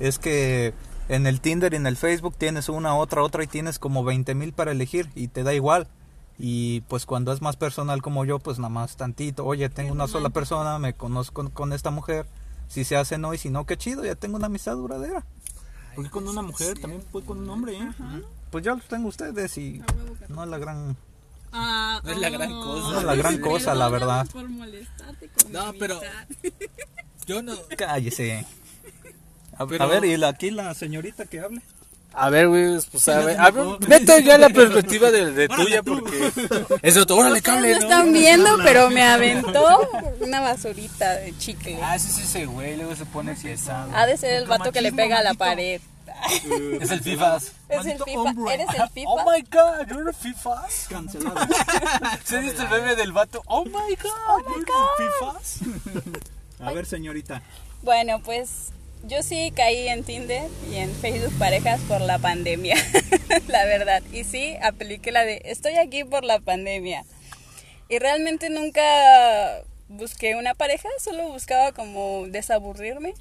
[0.00, 0.74] es que
[1.08, 4.34] en el Tinder y en el Facebook tienes una, otra, otra y tienes como 20
[4.34, 5.86] mil para elegir y te da igual.
[6.38, 9.44] Y pues cuando es más personal como yo, pues nada más tantito.
[9.44, 12.26] Oye, tengo una sola persona, me conozco con, con esta mujer.
[12.68, 15.24] Si se hace no y si no, qué chido, ya tengo una amistad duradera.
[15.94, 17.88] Porque con una mujer también puede con un hombre, ¿eh?
[18.50, 19.82] Pues ya los tengo ustedes y
[20.28, 20.96] no es la gran...
[21.52, 22.62] Ah, No es la gran oh.
[22.64, 22.92] cosa.
[22.92, 24.26] No es la gran cosa, la verdad.
[24.32, 26.00] Por molestarte con No, pero-.
[27.26, 27.54] Yo no.
[27.76, 28.44] Cállese.
[29.58, 31.62] A, Pero- a ver, y la- aquí la señorita que hable.
[32.18, 35.82] A ver, güey, pues a ver, a ver, vete ya la perspectiva de, de tuya
[35.82, 36.32] porque
[36.82, 37.82] es otro, órale, Ustedes cable, no ¿no?
[37.84, 39.86] están viendo, pero me aventó
[40.20, 41.78] una basurita de chicle.
[41.82, 43.90] Ah, sí, sí, ese güey, luego se pone pesado.
[43.94, 45.80] Ha de ser el vato que le pega a la pared.
[46.80, 47.52] Es el FIFAs.
[47.68, 48.34] Es el FIFA.
[48.52, 49.10] ¿Eres el FIFA?
[49.10, 50.86] Oh my god, you're a FIFAs.
[50.88, 51.36] Cancelado.
[52.24, 53.42] ¿Se viste el meme del vato?
[53.46, 55.60] Oh my god, you're a FIFAs.
[56.60, 57.42] A ver, señorita.
[57.82, 58.72] Bueno, pues
[59.04, 62.76] yo sí caí en Tinder y en Facebook Parejas por la pandemia,
[63.48, 64.02] la verdad.
[64.12, 67.04] Y sí, apliqué la de estoy aquí por la pandemia.
[67.88, 68.82] Y realmente nunca
[69.88, 73.14] busqué una pareja, solo buscaba como desaburrirme.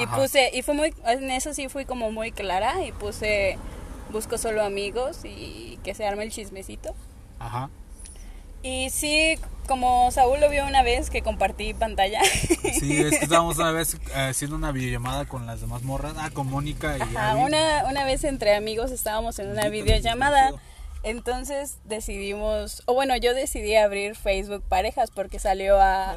[0.00, 0.16] Y Ajá.
[0.16, 3.58] puse, y fue muy, en eso sí fui como muy clara y puse,
[4.10, 6.94] busco solo amigos y que se arme el chismecito.
[7.38, 7.68] Ajá.
[8.62, 12.20] Y sí, como Saúl lo vio una vez que compartí pantalla.
[12.24, 16.28] Sí, es que estábamos una vez eh, haciendo una videollamada con las demás morras, ah,
[16.30, 17.42] con Mónica y Ajá, Abby.
[17.44, 20.52] una, una vez entre amigos estábamos en una videollamada.
[21.02, 26.14] Entonces decidimos, o bueno, yo decidí abrir Facebook Parejas porque salió a-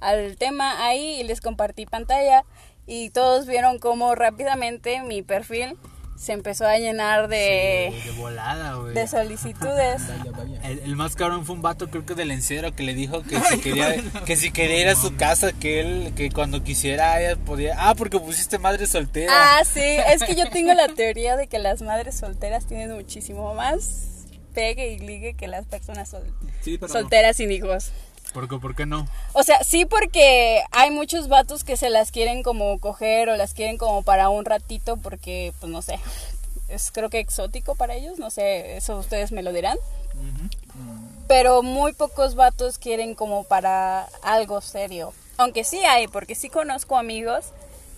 [0.00, 2.44] al tema ahí y les compartí pantalla
[2.86, 5.76] y todos vieron cómo rápidamente mi perfil
[6.16, 8.94] se empezó a llenar de, de volada, güey.
[8.94, 10.02] de solicitudes.
[10.62, 13.40] El, el más cabrón fue un vato, creo que del encero, que le dijo que
[13.50, 17.34] si quería, que si quería ir a su casa, que él, que cuando quisiera ella
[17.44, 17.74] podía.
[17.76, 19.32] Ah, porque pusiste madre soltera.
[19.58, 23.54] Ah, sí, es que yo tengo la teoría de que las madres solteras tienen muchísimo
[23.54, 24.08] más
[24.54, 27.90] pegue y ligue que las personas sol- Sí, solteras sin hijos.
[28.32, 29.06] ¿Por qué, por qué no?
[29.34, 33.52] O sea, sí porque hay muchos vatos que se las quieren como coger o las
[33.52, 35.98] quieren como para un ratito porque, pues no sé,
[36.68, 39.78] es creo que exótico para ellos, no sé, eso ustedes me lo dirán.
[41.28, 45.12] Pero muy pocos vatos quieren como para algo serio.
[45.36, 47.46] Aunque sí hay, porque sí conozco amigos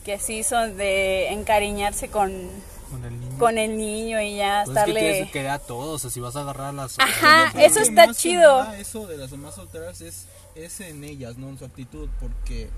[0.05, 2.51] que sí son de encariñarse con,
[2.95, 3.39] Con el niño.
[3.39, 5.27] con el niño y ya Pues es que tienes estarle...
[5.27, 6.99] que querer a todos, o si vas a agarrar a las.
[6.99, 8.63] Ajá, a las- eso está más chido.
[8.65, 12.71] nada eso de las mamás solteras es, es en ellas, no en su actitud, porque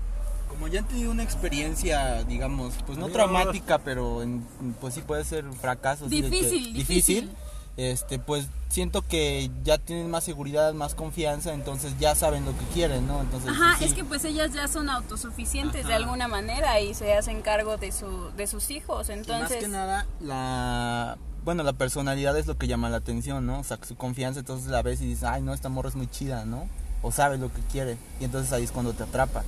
[0.49, 4.45] como ya han tenido una experiencia, digamos, pues no traumática, pero en-
[4.79, 6.05] pues sí puede ser un fracaso.
[6.05, 7.31] que- Difícil, difícil.
[7.77, 12.65] Este, pues siento que ya tienen más seguridad, más confianza, entonces ya saben lo que
[12.73, 13.21] quieren, ¿no?
[13.21, 13.85] Entonces, Ajá, sí.
[13.85, 17.91] es que pues ellas ya son autosuficientes de alguna manera y se hacen cargo de
[17.91, 21.17] su de sus hijos, Y más entonces que nada, la.
[21.45, 23.59] Bueno, la personalidad es lo que llama la atención, ¿no?
[23.59, 26.07] O sea, su confianza, entonces la ves y dices, ay, no, esta morra es muy
[26.07, 26.67] chida, ¿no?
[27.01, 27.97] O sabe lo que quiere.
[28.19, 29.43] Y entonces ahí es cuando te atrapa.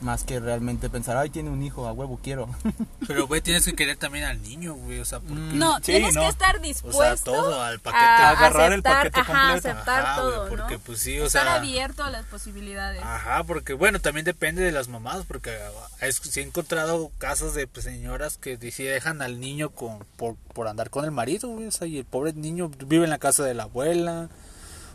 [0.00, 2.48] Más que realmente pensar, ay, tiene un hijo, a huevo, quiero.
[3.08, 5.34] Pero, güey, tienes que querer también al niño, güey, o sea, porque.
[5.34, 6.20] no, sí, tienes no.
[6.20, 8.04] que estar O dispuesto sea, todo al paquete.
[8.04, 9.68] a Agarrar el paquete ajá, completo.
[9.76, 10.80] aceptar Ajá, todo, porque, ¿no?
[10.80, 13.02] pues, sí, o estar sea- abierto a las posibilidades.
[13.02, 15.58] Ajá, porque bueno, también depende de las mamás, porque
[16.00, 20.36] es, sí he encontrado casos de pues, señoras que sí dejan al niño con, por,
[20.54, 23.18] por andar con el marido, güey, o sea, y el pobre niño vive en la
[23.18, 24.28] casa de la abuela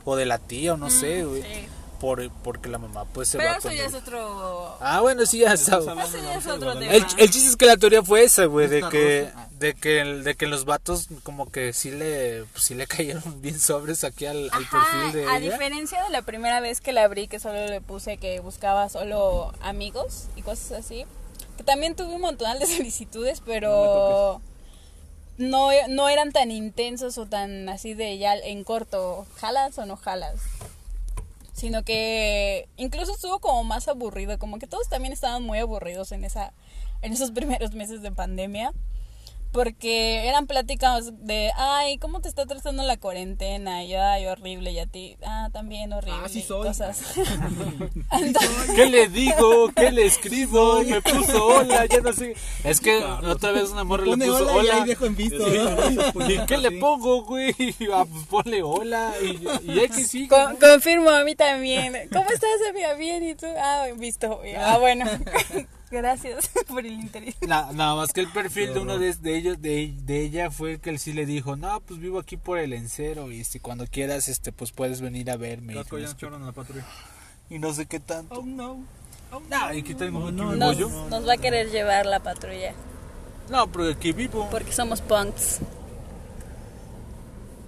[0.06, 1.68] o de la tía o no sé, güey, Mm, sí.
[2.04, 3.88] Por, porque la mamá pues se Pero va eso con ya él.
[3.88, 5.88] es otro Ah, bueno, sí, ya sabes.
[5.88, 6.92] eso ya es otro tema.
[6.92, 9.48] El, el chiste es que la teoría fue esa, güey, de que, rosa.
[9.58, 13.42] de que, el- de que los vatos como que sí le, pues, sí le cayeron
[13.42, 15.52] bien sobres aquí al, al Ajá, perfil de a ella.
[15.52, 19.54] diferencia de la primera vez que la abrí, que solo le puse que buscaba solo
[19.62, 21.06] amigos y cosas así,
[21.56, 24.42] que también tuve un montón de solicitudes, pero
[25.38, 29.96] no, no eran tan intensos o tan así de ya en corto, jalas o no
[29.96, 30.36] jalas.
[31.64, 36.26] Sino que incluso estuvo como más aburrido, como que todos también estaban muy aburridos en
[36.26, 36.52] esa
[37.02, 38.74] en esos primeros meses de pandemia.
[39.54, 43.84] Porque eran pláticas de, ay, ¿cómo te está tratando la cuarentena?
[43.84, 46.20] Y yo, ay, horrible, y a ti, ah, también horrible.
[46.26, 46.68] Ah, sí soy.
[46.68, 47.04] Cosas.
[48.12, 49.72] Entonces, ¿Qué le digo?
[49.76, 50.82] ¿Qué le escribo?
[50.84, 52.36] Me puso hola, ya no sé.
[52.64, 54.64] Es que otra vez una morra le puso hola, hola.
[54.64, 55.46] y ahí dejo en visto.
[56.28, 57.54] ¿Y qué le pongo, güey?
[57.94, 59.14] Ah, pues ponle hola.
[59.22, 60.28] Y, y sí.
[60.28, 61.94] con- confirmo, a mí también.
[62.12, 62.96] ¿Cómo estás, amiga?
[62.96, 63.46] Bien, ¿y tú?
[63.56, 64.42] Ah, visto.
[64.58, 65.06] Ah, bueno.
[65.94, 67.36] Gracias por el interés.
[67.48, 70.80] Na- nada más que el perfil de uno de, de ellos, de, de ella fue
[70.80, 73.86] que él sí le dijo, no, pues vivo aquí por el encero y si cuando
[73.86, 75.74] quieras, este, pues puedes venir a verme.
[75.74, 76.86] Y, no qué- echaron a la patrulla.
[77.50, 78.40] y no sé qué tanto.
[78.40, 78.84] Oh, no.
[79.50, 80.78] No, y que tengo aquí mi Nos,
[81.10, 82.74] nos va a querer llevar la patrulla.
[83.50, 84.48] No, pero aquí vivo.
[84.52, 85.60] Porque somos punks.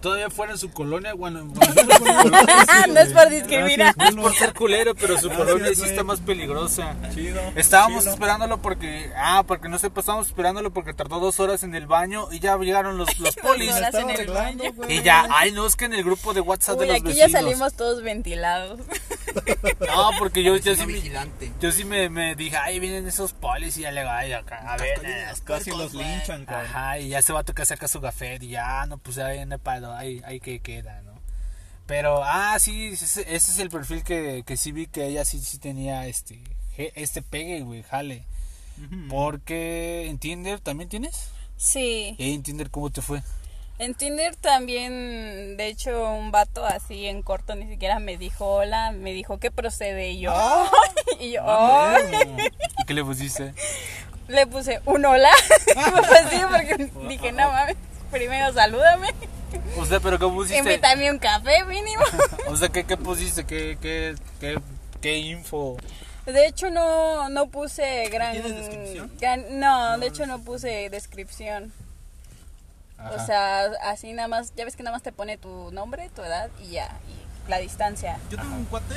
[0.06, 1.74] Todavía fuera en su colonia, bueno, bueno,
[2.94, 3.98] no es por discriminar.
[3.98, 6.96] no es por ser culero, pero su colonia sí está más peligrosa.
[7.12, 7.42] Chido.
[7.56, 11.74] Estábamos esperándolo porque, ah, porque no sé, pues estábamos esperándolo porque tardó dos horas en
[11.74, 13.74] el baño y ya llegaron los, los polis.
[13.74, 14.74] Horas Estaba en el arreglando, baño.
[14.76, 14.98] güey.
[15.00, 17.14] Y ya, ay, no, es que en el grupo de WhatsApp Uy, de los aquí
[17.16, 18.80] ya salimos todos ventilados.
[19.86, 21.52] No, porque yo, yo sí, vigilante.
[21.60, 24.64] yo sí me, me dije, ay, vienen esos polis y ya le va ay, acá,
[24.66, 25.02] a ver.
[25.04, 26.46] eh, Casi los linchan.
[26.48, 29.28] Ajá, y ya se va a tocar saca su café y ya, no, pues ya
[29.30, 31.14] viene para ahí, ahí que queda, ¿no?
[31.86, 35.40] Pero, ah, sí, ese, ese es el perfil que, que sí vi que ella sí,
[35.40, 36.42] sí tenía este,
[36.78, 38.24] este pegue, güey, jale.
[39.10, 41.30] Porque en Tinder también tienes.
[41.56, 42.16] Sí.
[42.18, 43.24] ¿Y en Tinder cómo te fue?
[43.78, 48.92] En Tinder también, de hecho, un vato así en corto ni siquiera me dijo hola,
[48.92, 50.34] me dijo qué procede y yo.
[51.20, 52.04] y yo, "Ay".
[52.80, 53.54] ¿Y qué le pusiste?
[54.28, 55.30] le puse un hola.
[55.66, 57.76] pues sí, porque dije, no mames,
[58.12, 59.10] primero salúdame,
[59.78, 60.58] O sea, pero ¿cómo pusiste?
[60.60, 62.04] invítame un café mínimo.
[62.48, 63.46] O sea, ¿qué, qué pusiste?
[63.46, 64.60] ¿Qué, qué, qué,
[65.02, 65.78] qué info?
[66.26, 69.12] De hecho, no, no puse gran, ¿Tienes descripción?
[69.20, 71.72] gran- No, de hecho, no puse descripción.
[73.14, 76.24] O sea, así nada más, ya ves que nada más te pone tu nombre, tu
[76.24, 78.18] edad y ya, y la distancia.
[78.32, 78.96] Yo tengo un cuate.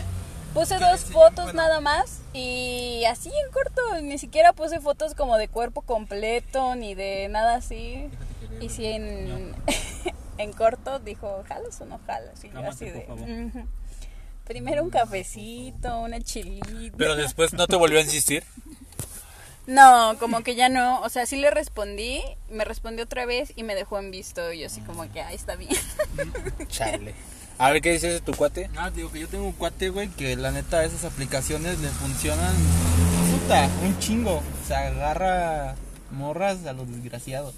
[0.55, 1.63] Puse dos fotos bueno.
[1.63, 6.95] nada más y así en corto, ni siquiera puse fotos como de cuerpo completo ni
[6.95, 8.09] de nada así.
[8.61, 9.55] Y si en,
[10.39, 12.43] en corto dijo, ¿jalas o no jalas?
[12.45, 13.01] Y yo así de...
[13.03, 13.31] por favor.
[13.31, 13.67] "Ujú".
[14.45, 16.97] Primero un cafecito, una chilita.
[16.97, 18.43] Pero después no te volvió a insistir.
[19.67, 23.63] No, como que ya no, o sea, sí le respondí, me respondió otra vez y
[23.65, 25.75] me dejó en visto y yo así como que, ahí está bien.
[26.69, 27.15] Chale.
[27.59, 28.71] A ver qué dices de tu cuate.
[28.79, 32.55] Ah, digo que yo tengo un cuate, güey, que la neta esas aplicaciones le funcionan
[33.33, 34.37] puta, un chingo.
[34.37, 35.75] O sea, agarra
[36.13, 37.55] morras a los desgraciados.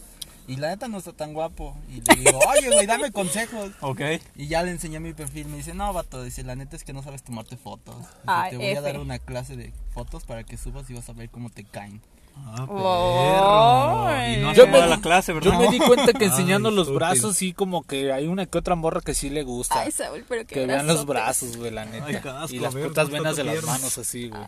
[0.51, 1.77] Y la neta no está tan guapo.
[1.89, 3.71] Y le digo, oye, güey, dame consejos.
[3.81, 4.01] Ok.
[4.37, 5.47] Y ya le enseñé mi perfil.
[5.47, 7.97] Me dice, no, vato, dice, la neta es que no sabes tomarte fotos.
[7.99, 11.09] Dice, Ay, te voy a dar una clase de fotos para que subas y vas
[11.09, 12.01] a ver cómo te caen.
[12.37, 14.07] Ah, Oh.
[14.07, 14.33] perro.
[14.33, 14.55] Y no Ay.
[14.57, 15.53] Yo me- la clase, ¿verdad?
[15.53, 16.99] Yo me di cuenta que Ay, enseñando los estúpido.
[16.99, 19.81] brazos sí como que hay una que otra morra que sí le gusta.
[19.81, 22.07] Ay, Saúl, pero que vean los brazos, güey, la neta.
[22.07, 24.43] Ay, qué asco, y las ver, putas venas de las manos así, güey.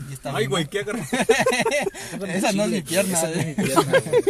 [0.00, 1.06] Ay, Y está Ay, bien, güey, qué agarra-
[2.28, 3.18] Esa no es mi pierna.
[3.18, 3.54] Esa no es eh.
[3.58, 4.22] mi pierna, güey.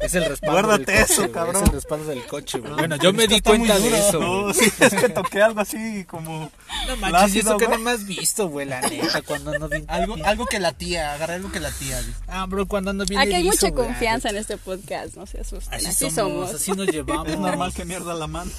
[0.00, 1.56] Es el respaldo Guárdate del coche, eso, güey, cabrón.
[1.56, 2.72] Es el respaldo del coche, güey.
[2.74, 4.30] Bueno, yo me di cuenta de eso, güey.
[4.30, 6.50] No, sí, es que toqué algo así como.
[6.86, 9.84] No manches, eso que no me has visto, güey, la neta, cuando ando bien...
[9.88, 12.00] Algo, algo que la tía, agarré algo que la tía.
[12.28, 15.74] Ah, bro, cuando ando bien Aquí hay mucha confianza en este podcast, no se asusten.
[15.74, 16.54] Así, Así, somos, somos.
[16.54, 17.28] así nos llevamos.
[17.28, 18.50] Es normal que mierda la mano.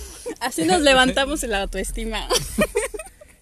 [0.41, 2.27] Así nos levantamos en la autoestima.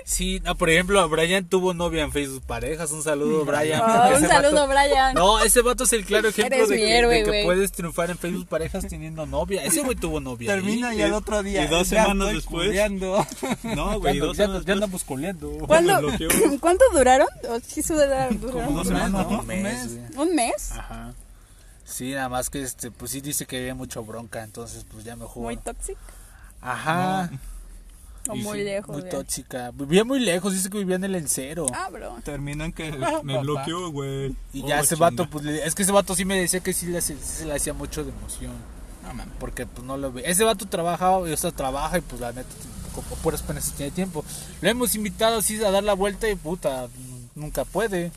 [0.10, 2.92] Sí, no, por ejemplo, Brian tuvo novia en Facebook Parejas.
[2.92, 3.82] Un saludo, Brian.
[3.82, 5.14] Oh, un saludo, vato- Brian.
[5.14, 8.18] No, ese vato es el claro ejemplo de que, héroe, de que puedes triunfar en
[8.18, 9.66] Facebook Parejas teniendo novia.
[9.66, 10.48] Ese güey tuvo novia.
[10.54, 11.66] Termina y al otro día.
[11.66, 12.68] y dos semanas después.
[12.70, 13.28] culeando.
[13.64, 15.52] No, güey, Ya, dos semanas ya andamos coleando.
[15.68, 16.30] ¿Cuándo, Me bloqueó.
[16.62, 17.28] ¿Cuánto duraron?
[17.50, 18.40] ¿O sí duraron?
[18.40, 18.76] duraron?
[18.76, 19.40] dos semanas, ¿no?
[19.42, 19.98] Un mes.
[20.16, 20.72] ¿Un mes?
[20.72, 21.14] Ajá.
[21.84, 25.18] Sí, nada más que este, pues sí dice que había mucho bronca, entonces pues ya
[25.18, 25.44] mejor.
[25.44, 26.00] ¿Muy tóxico?
[26.62, 27.30] Ajá.
[28.32, 28.94] ¿O muy sí, lejos?
[28.96, 29.72] Muy de- tóxica.
[29.74, 31.68] Vivía muy lejos, dice que vivía en el encero.
[31.74, 32.16] Ah, bro.
[32.24, 32.92] Termina en que
[33.24, 34.36] me bloqueó, güey.
[34.54, 35.10] Y Oh, ya ese chinga.
[35.10, 37.38] vato, pues le- es que ese vato sí me decía que sí le, hace- sí
[37.40, 38.54] se le hacía mucho de emoción.
[39.04, 39.34] No mames.
[39.40, 40.24] Porque pues no lo ve.
[40.26, 42.50] Ese vato trabajaba, o sea, trabaja y pues la neta,
[42.94, 44.24] como puras penas tiene tiempo.
[44.62, 46.88] Lo hemos invitado así a dar la vuelta y puta,
[47.36, 48.12] nunca puede.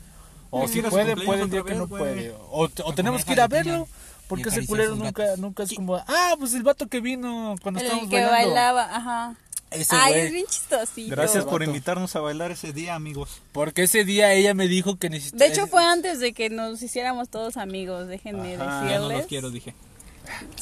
[0.53, 2.03] O si su puede, cumpleaños puede el día otra que no vez, güey.
[2.15, 2.35] puede.
[2.51, 3.87] O, te- o tenemos que ir a verlo.
[4.27, 5.39] Porque ese acariciar culero sus nunca, gatos.
[5.41, 8.47] nunca es como, ah, pues el vato que vino cuando El estábamos que bailando.
[8.49, 9.35] bailaba, ajá.
[9.71, 10.27] Ese Ay, güey.
[10.27, 11.11] es bien chistosito.
[11.15, 13.41] Gracias por invitarnos a bailar ese día, amigos.
[13.53, 15.45] Porque ese día ella me dijo que necesitaba.
[15.45, 18.65] De hecho, fue antes de que nos hiciéramos todos amigos, déjenme Ajá.
[18.83, 18.91] decirles.
[18.93, 19.75] Ya no los quiero, dije.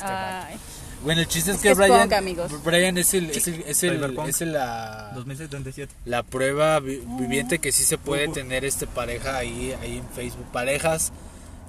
[0.01, 0.57] Ay,
[1.03, 2.65] Bueno, el chiste es, Es que, que es Brian, punk, amigos.
[2.65, 5.93] Brian es el, es el, es el, es el- la, 2077.
[6.07, 10.47] la prueba vi- viviente que sí se puede tener este pareja ahí, ahí en Facebook,
[10.53, 11.13] parejas,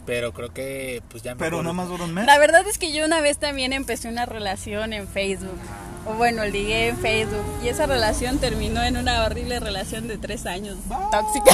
[0.09, 2.25] Pero creo que pues ya Pero mejor- no más duró un mes.
[2.25, 5.59] La verdad es que yo una vez también empecé una relación en Facebook.
[6.07, 7.45] O bueno, ligué en Facebook.
[7.63, 10.77] Y esa relación terminó en una horrible relación de tres años.
[11.11, 11.51] Tóxica.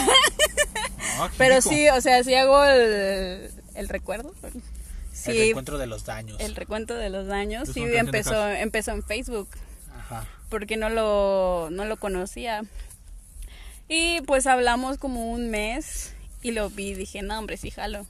[1.20, 4.34] Ah, Pero sí, o sea, sí hago el, el recuerdo.
[5.12, 6.40] Sí, el encuentro de los daños.
[6.40, 7.68] el recuento de los daños.
[7.74, 9.50] Sí, empezó, empezó en Facebook.
[9.98, 10.26] Ajá.
[10.50, 12.62] porque no lo, no lo conocía.
[13.90, 18.06] Y pues hablamos como un mes y lo vi dije, no, hombre, sí jalo.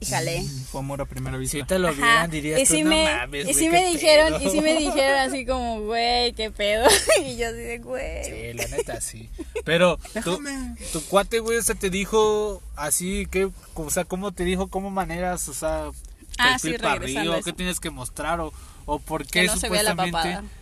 [0.00, 0.44] Y jalé.
[0.70, 1.58] Fue amor a primera vista.
[1.58, 4.32] Si te lo vieran dirías Y tú, sí no me, mames, y qué me dijeron,
[4.34, 4.48] pedo".
[4.48, 6.86] y sí me dijeron así como, güey, qué pedo.
[7.24, 8.24] Y yo así de, güey.
[8.24, 9.28] Sí, la neta sí.
[9.64, 10.40] Pero tu,
[10.92, 14.68] tu cuate, güey, o sea, te dijo así, que, o sea, ¿cómo te dijo?
[14.68, 15.90] ¿Cómo maneras, o sea,
[16.38, 17.34] Ah, perfil sí, para arriba?
[17.34, 18.38] a ¿o ¿Qué tienes que mostrar?
[18.40, 18.52] ¿O,
[18.86, 20.12] o por qué Que no se vea la supuestamente...
[20.12, 20.57] papada.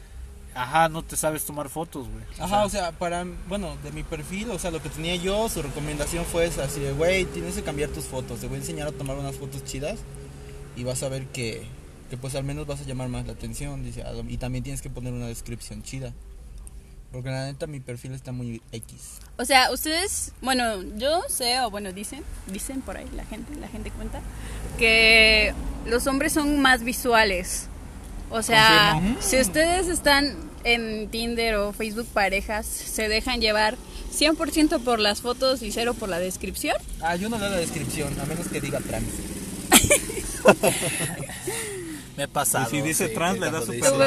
[0.56, 2.24] Ajá, no te sabes tomar fotos, güey.
[2.40, 5.60] Ajá, o sea, para, bueno, de mi perfil, o sea, lo que tenía yo, su
[5.60, 8.88] recomendación fue esa, así de, güey, tienes que cambiar tus fotos, te voy a enseñar
[8.88, 9.98] a tomar unas fotos chidas
[10.74, 11.66] y vas a ver que,
[12.08, 14.80] que pues al menos vas a llamar más la atención, dice, "Ah, y también tienes
[14.80, 16.12] que poner una descripción chida.
[17.12, 19.20] Porque la neta mi perfil está muy X.
[19.38, 23.68] O sea, ustedes, bueno, yo sé, o bueno, dicen, dicen por ahí la gente, la
[23.68, 24.20] gente cuenta,
[24.76, 25.54] que
[25.86, 27.68] los hombres son más visuales.
[28.30, 33.76] O sea, si ustedes están en Tinder o Facebook parejas, se dejan llevar
[34.12, 36.76] 100% por las fotos y cero por la descripción.
[37.00, 39.06] Ah, yo no leo la descripción, a menos que diga trans.
[42.16, 42.66] Me he pasado.
[42.68, 43.98] Y si dice sí, trans, le cuando super ¿Tu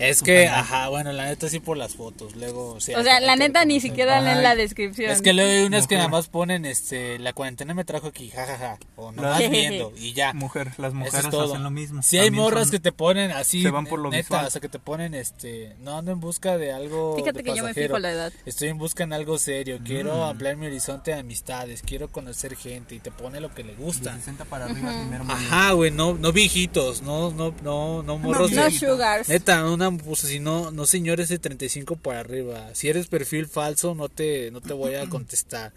[0.00, 2.36] Es que, ajá, bueno, la neta sí por las fotos.
[2.36, 4.42] Luego, sí, O sea, la que neta ni siquiera leen Ajá.
[4.42, 5.10] la descripción.
[5.10, 5.98] Es que luego hay unas que Mujer.
[6.10, 10.12] nada más ponen, este, la cuarentena me trajo aquí, jajaja, o La- nomás viendo, y
[10.12, 10.32] ya.
[10.32, 12.02] Mujer, las mujeres es hacen lo mismo.
[12.02, 14.46] Si hay También morras son- que te ponen así, se van por lo neta, visual.
[14.46, 17.56] o sea, que te ponen, este, no ando en busca de algo Fíjate de que
[17.56, 18.32] yo me fijo la edad.
[18.46, 20.22] Estoy en busca en algo serio, quiero Mm.
[20.30, 24.14] ampliar mi horizonte de amistades, quiero conocer gente y te pone lo que le gusta.
[24.16, 28.64] 60 para arriba, primero Ajá, güey, no, no viejitos, no, no, no, no morros No
[28.64, 29.28] de- sugars.
[29.28, 32.70] Neta, una, pues si no, no señores de 35 para arriba.
[32.74, 35.72] Si eres perfil falso, no te, no te voy a contestar.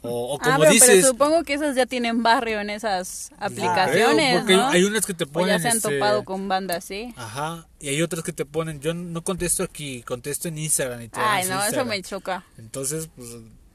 [0.00, 3.30] O, o como ah, pero, dices, pero supongo que esas ya tienen barrio en esas
[3.36, 4.68] creo, aplicaciones, porque ¿no?
[4.68, 5.56] hay unas que te o ponen.
[5.56, 7.12] ya se han este, topado con bandas, sí.
[7.16, 11.08] Ajá, y hay otras que te ponen, yo no contesto aquí, contesto en Instagram y
[11.08, 11.88] te Ay, no, eso Instagram.
[11.88, 12.44] me choca.
[12.58, 13.28] Entonces, pues,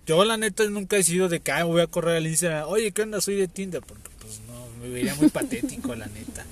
[0.06, 2.94] yo la neta nunca he sido de que "Ay, voy a correr al Instagram, oye,
[2.94, 3.20] ¿qué onda?
[3.20, 6.46] Soy de Tinder, porque pues no, me vería muy patético, la neta.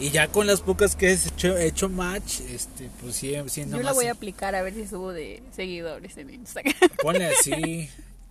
[0.00, 3.64] Y ya con las pocas que he hecho, he hecho match, este, pues sí, sí
[3.68, 6.74] Yo la voy a aplicar a ver si subo de seguidores en Instagram.
[7.02, 7.88] Ponle así.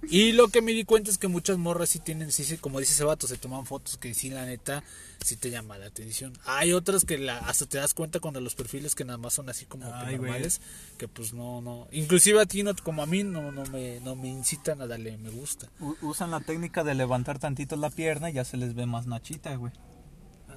[0.10, 2.80] Y lo que me di cuenta es que muchas morras sí tienen, sí, sí, como
[2.80, 4.82] dice ese vato, se toman fotos que sí, la neta,
[5.24, 6.34] sí te llama la atención.
[6.46, 9.50] Hay otras que la, hasta te das cuenta cuando los perfiles que nada más son
[9.50, 10.32] así como que Ay, güey.
[10.32, 10.62] normales,
[10.98, 11.88] que pues no, no.
[11.92, 15.18] Inclusive a ti, no, como a mí, no, no, me, no me incitan a darle
[15.18, 15.70] me gusta.
[15.82, 19.06] U- Usan la técnica de levantar tantito la pierna y ya se les ve más
[19.06, 19.74] nachita, güey.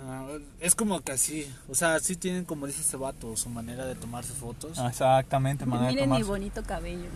[0.04, 0.26] Ah,
[0.60, 3.94] es como que así, o sea, sí tienen, como dice ese vato, su manera de
[3.94, 4.78] tomarse fotos.
[4.78, 6.28] Ah, Exactamente, manera de Miren mi tomarse.
[6.30, 7.08] bonito cabello.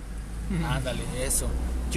[0.68, 1.46] Ándale, eso.
[1.46, 1.90] O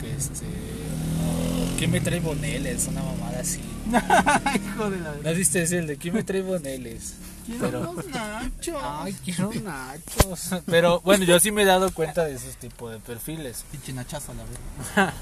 [0.00, 0.46] que este.
[0.46, 2.86] o ¿Quién me trae boneles?
[2.88, 3.60] Una mamada así.
[4.74, 5.14] Hijo de la...
[5.22, 5.78] ¿No viste ese?
[5.78, 7.14] El de ¿Quién me trae boneles?
[7.60, 7.94] Pero.
[7.94, 8.78] Nacho.
[8.82, 10.50] Ay, quiero nachos.
[10.66, 13.64] Pero bueno, yo sí me he dado cuenta de esos tipos de perfiles.
[13.70, 15.14] Pinche nachazo a la verdad.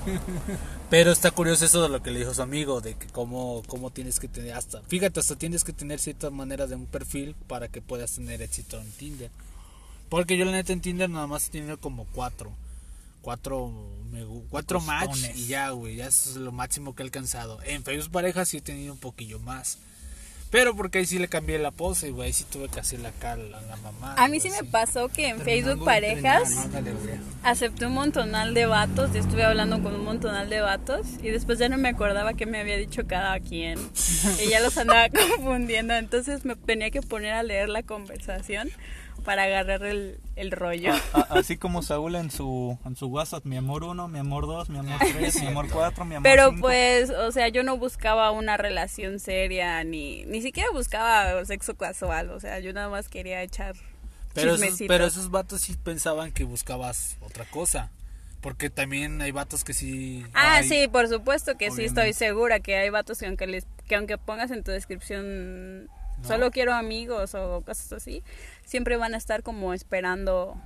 [0.90, 3.90] Pero está curioso eso de lo que le dijo su amigo, de que cómo, cómo
[3.90, 7.68] tienes que tener hasta, fíjate, hasta tienes que tener ciertas maneras de un perfil para
[7.68, 9.30] que puedas tener éxito en Tinder.
[10.08, 12.52] Porque yo la neta en Tinder nada más he tenido como cuatro.
[13.20, 13.70] Cuatro,
[14.10, 17.60] me cuatro match y ya, güey, ya eso es lo máximo que he alcanzado.
[17.64, 19.78] En Facebook pareja sí he tenido un poquillo más.
[20.50, 23.32] Pero porque ahí sí le cambié la pose, güey, ahí sí tuve que hacerle acá
[23.32, 24.14] a la, la mamá.
[24.16, 26.94] A mí sí me pasó que en Facebook parejas entrenar,
[27.42, 31.58] acepté un montonal de vatos y estuve hablando con un montonal de vatos y después
[31.58, 33.78] ya no me acordaba qué me había dicho cada quien.
[34.44, 38.68] Y ya los andaba confundiendo entonces me tenía que poner a leer la conversación
[39.24, 40.92] para agarrar el, el rollo.
[41.12, 44.70] A- así como Saúl en su, en su WhatsApp, mi amor 1, mi amor 2,
[44.70, 46.60] mi amor 3, mi amor 4, mi amor Pero 5.
[46.60, 52.30] pues, o sea, yo no buscaba una relación seria ni ni siquiera buscaba sexo casual,
[52.30, 53.74] o sea, yo nada más quería echar
[54.34, 57.90] Pero esos, pero esos vatos sí pensaban que buscabas otra cosa.
[58.40, 60.24] Porque también hay vatos que sí.
[60.32, 63.96] Ah, sí, por supuesto que sí estoy segura que hay vatos que aunque les que
[63.96, 65.88] aunque pongas en tu descripción
[66.26, 68.22] solo quiero amigos o cosas así,
[68.64, 70.56] siempre van a estar como esperando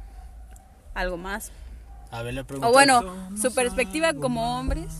[0.95, 1.53] algo más.
[2.11, 2.69] A ver, le pregunto.
[2.69, 3.03] O bueno,
[3.41, 4.93] su perspectiva como hombres.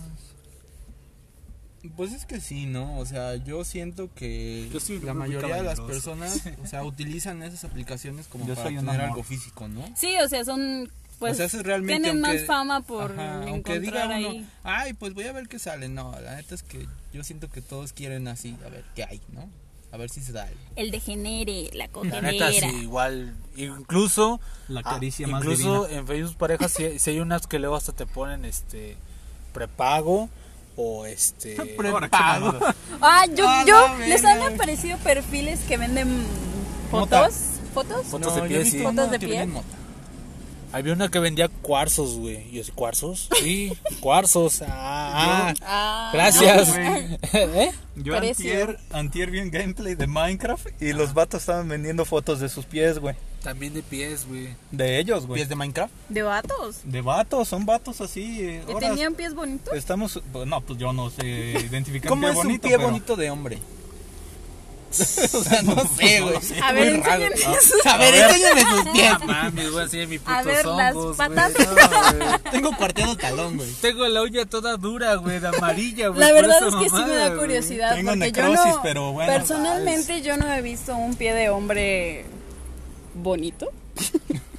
[1.97, 2.97] Pues es que sí, ¿no?
[2.99, 7.43] O sea, yo siento que Yo soy la mayoría de las personas, o sea, utilizan
[7.43, 9.05] esas aplicaciones como Yo para soy tener amor.
[9.11, 9.85] algo físico, ¿no?
[9.97, 10.89] Sí, o sea, son
[11.19, 14.15] Pues o sea, eso es realmente tienen aunque- más fama por Ajá, aunque diga uno,
[14.15, 14.47] ahí.
[14.63, 15.89] ay, pues voy a ver qué sale.
[15.89, 19.21] No, la neta es que yo siento que todos quieren así, a ver qué hay,
[19.33, 19.49] ¿no?
[19.93, 20.49] A ver si se da.
[20.75, 23.35] El degenere, la La neta, sí, igual.
[23.57, 24.41] Incluso.
[24.69, 26.01] La ah, caricia más Incluso divina.
[26.01, 28.97] en Facebook Parejas, si, si hay unas que luego hasta te ponen este.
[29.53, 30.31] Prepago.
[30.77, 31.57] O este.
[31.77, 32.75] Qué mamada.
[33.03, 36.25] Ah, yo, Ah, yo les han aparecido perfiles que venden
[36.91, 37.25] Mota.
[37.25, 37.35] fotos.
[37.75, 38.07] ¿Fotos?
[38.07, 38.83] Fotos de pie, sí.
[38.83, 39.49] Fotos de pie.
[40.73, 42.49] Había una que vendía cuarzos, güey.
[42.49, 43.29] Y yo, ¿sí, ¿cuarzos?
[43.41, 44.63] Sí, cuarzos.
[44.63, 45.55] Ah, ah.
[45.63, 46.69] Ah, Gracias.
[46.69, 47.19] Yo, güey.
[47.33, 47.73] ¿Eh?
[47.97, 52.49] Yo antier, antier vi un gameplay de Minecraft y los vatos estaban vendiendo fotos de
[52.49, 53.15] sus pies, güey.
[53.43, 54.49] También de pies, güey.
[54.71, 55.39] De ellos, güey.
[55.41, 55.93] ¿Pies de Minecraft?
[56.09, 56.77] de vatos.
[56.85, 58.41] De vatos, son vatos así.
[58.41, 59.75] eh, ¿Que tenían pies bonitos?
[59.77, 63.31] Estamos, pues, no, pues yo no sé identificar ¿Cómo es un pie pero- bonito de
[63.31, 63.59] hombre?
[65.35, 66.37] O sea, no sé, güey.
[66.63, 67.25] A ver, raro.
[67.25, 69.13] enséñenme A ver, enséñame sus pies.
[69.21, 71.53] No mames, voy a enseñar mi putos A ver, las patas.
[71.55, 72.19] güey.
[72.19, 72.39] No.
[72.51, 73.71] Tengo cuarteado talón, güey.
[73.81, 76.21] Tengo la uña toda dura, güey, de amarilla, güey.
[76.21, 79.33] La verdad es que sí me da curiosidad Tengo porque yo necrosis, no, pero bueno,
[79.33, 82.25] personalmente yo no he visto un pie de hombre
[83.15, 83.69] bonito,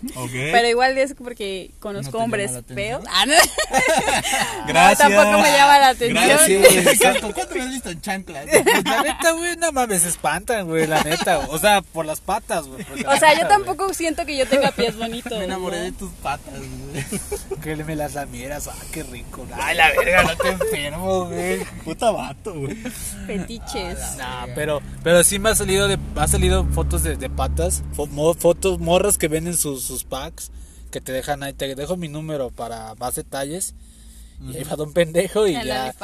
[0.32, 3.04] Pero igual es porque conozco ¿No hombres feos.
[3.10, 3.34] Ah, no.
[4.68, 5.10] Gracias.
[5.10, 6.28] No, tampoco me llama la atención.
[6.28, 6.76] Gracias.
[6.88, 7.32] Exacto.
[7.34, 8.46] ¿Cuánto me has visto en chanclas?
[8.50, 11.40] Pues la neta, güey, no mames, se espantan, güey, la neta.
[11.50, 12.84] O sea, por las patas, güey.
[13.08, 15.38] O sea, yo tampoco siento que yo tenga pies bonitos.
[15.38, 15.84] Me enamoré ¿no?
[15.86, 17.06] de tus patas, güey.
[17.62, 19.46] Que me las lamieras, ah, qué rico.
[19.60, 21.64] Ay, la verga, no te enfermo, güey.
[21.84, 22.76] Puta vato, güey.
[23.28, 24.00] Fetiches.
[24.18, 28.08] Nah, pero, pero sí me ha salido de, ha salido fotos de, de patas, fo-
[28.10, 30.52] mo- fotos, morras que venden sus, sus packs,
[30.92, 33.76] que te dejan ahí, te dejo mi número para más detalles.
[34.42, 35.96] Y ahí va un pendejo y El ya.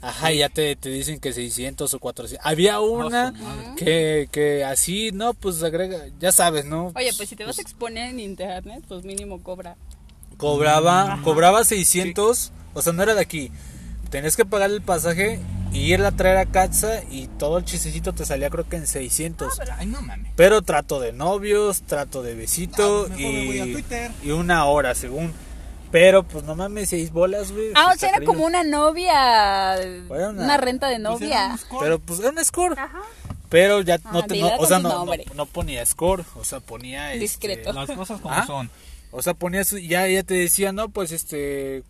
[0.00, 2.46] Ajá, y ya te, te dicen que 600 o 400.
[2.46, 6.92] Había una que, que así, no, pues agrega, ya sabes, ¿no?
[6.94, 9.76] Oye, pues si te vas a exponer en internet, pues mínimo cobra.
[10.38, 13.50] Cobraba, cobraba 600, o sea, no era de aquí.
[14.10, 15.40] Tenías que pagar el pasaje
[15.72, 18.86] y irla a traer a casa y todo el chistecito te salía creo que en
[18.86, 19.58] 600.
[19.78, 20.32] Ay, no mames.
[20.36, 23.84] Pero trato de novios, trato de besito Ah, y,
[24.22, 25.32] y una hora según.
[25.90, 27.68] Pero pues no mames, seis bolas, güey.
[27.74, 29.74] Ah, o sea, era como una novia.
[29.76, 31.58] Era una- Una renta de Pues novia.
[31.80, 32.78] Pero pues era un score.
[32.78, 33.00] Ajá.
[33.50, 35.26] Pero ya Ah, no, te, o sea, no, no, nombre.
[35.34, 37.72] no ponía score, o sea, ponía este, Discreto.
[37.74, 38.46] Las cosas como Ah.
[38.46, 38.70] son.
[39.10, 41.82] O sea, ponías, ya, ya te decía, no, pues este,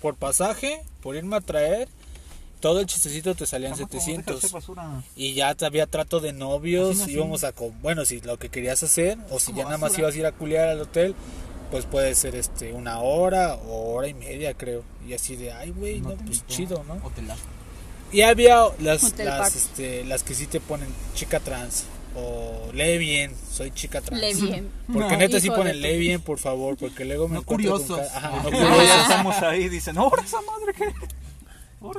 [0.00, 1.88] por pasaje, por irme a traer,
[2.64, 4.24] todo el chistecito te salían Tampoco 700.
[4.24, 5.02] deja de hacer basura.
[5.16, 7.52] Y ya te había trato de novios, Así no, íbamos a,
[7.82, 10.00] bueno, si lo que querías hacer, o si ya nada más basura.
[10.04, 11.14] ibas a ir a culiar al hotel,
[11.70, 14.82] pues puede ser este, una hora o hora y media, creo.
[15.06, 16.94] Y así de, ay, güey, no, pues chido, ¿no?
[17.00, 17.42] Hotelazo.
[18.12, 21.84] Y había las, las, este, las que sí te ponen chica trans,
[22.16, 24.22] o lee bien, soy chica trans.
[24.22, 24.70] Le bien.
[24.90, 28.08] Porque neta sí ponen, tu- bien, por favor, porque luego me No encuentro con curiosos.
[28.10, 29.00] ca- Ajá, no curiosos.
[29.02, 31.23] estamos ahí, dicen, ahora esa madre que...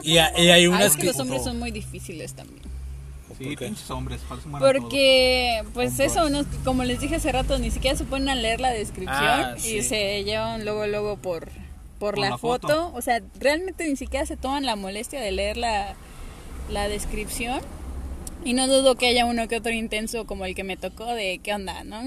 [0.04, 1.08] Y, a- y hay Ay, unas es que que...
[1.08, 2.62] los hombres son muy difíciles también.
[3.38, 4.22] Sí, pinches hombres.
[4.60, 6.46] Porque, pues eso, ¿no?
[6.64, 9.82] como les dije hace rato, ni siquiera se ponen a leer la descripción Ah, y
[9.82, 11.46] se llevan luego, luego por,
[12.00, 12.68] por, Por la, la foto.
[12.68, 12.92] foto.
[12.96, 15.96] O sea, realmente ni siquiera se toman la molestia de leer la,
[16.72, 17.60] la descripción.
[18.46, 21.40] Y no dudo que haya uno que otro intenso como el que me tocó de
[21.44, 22.02] qué onda, ¿no?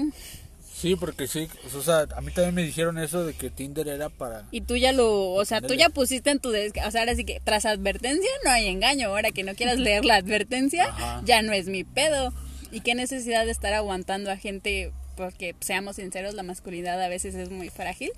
[0.79, 4.07] Sí, porque sí, o sea, a mí también me dijeron eso de que Tinder era
[4.07, 4.47] para...
[4.49, 7.15] Y tú ya lo, o sea, tú ya pusiste en tu descripción, o sea, ahora
[7.15, 11.21] sí que tras advertencia no hay engaño, ahora que no quieras leer la advertencia, Ajá.
[11.25, 12.33] ya no es mi pedo.
[12.71, 17.35] Y qué necesidad de estar aguantando a gente, porque seamos sinceros, la masculinidad a veces
[17.35, 18.11] es muy frágil,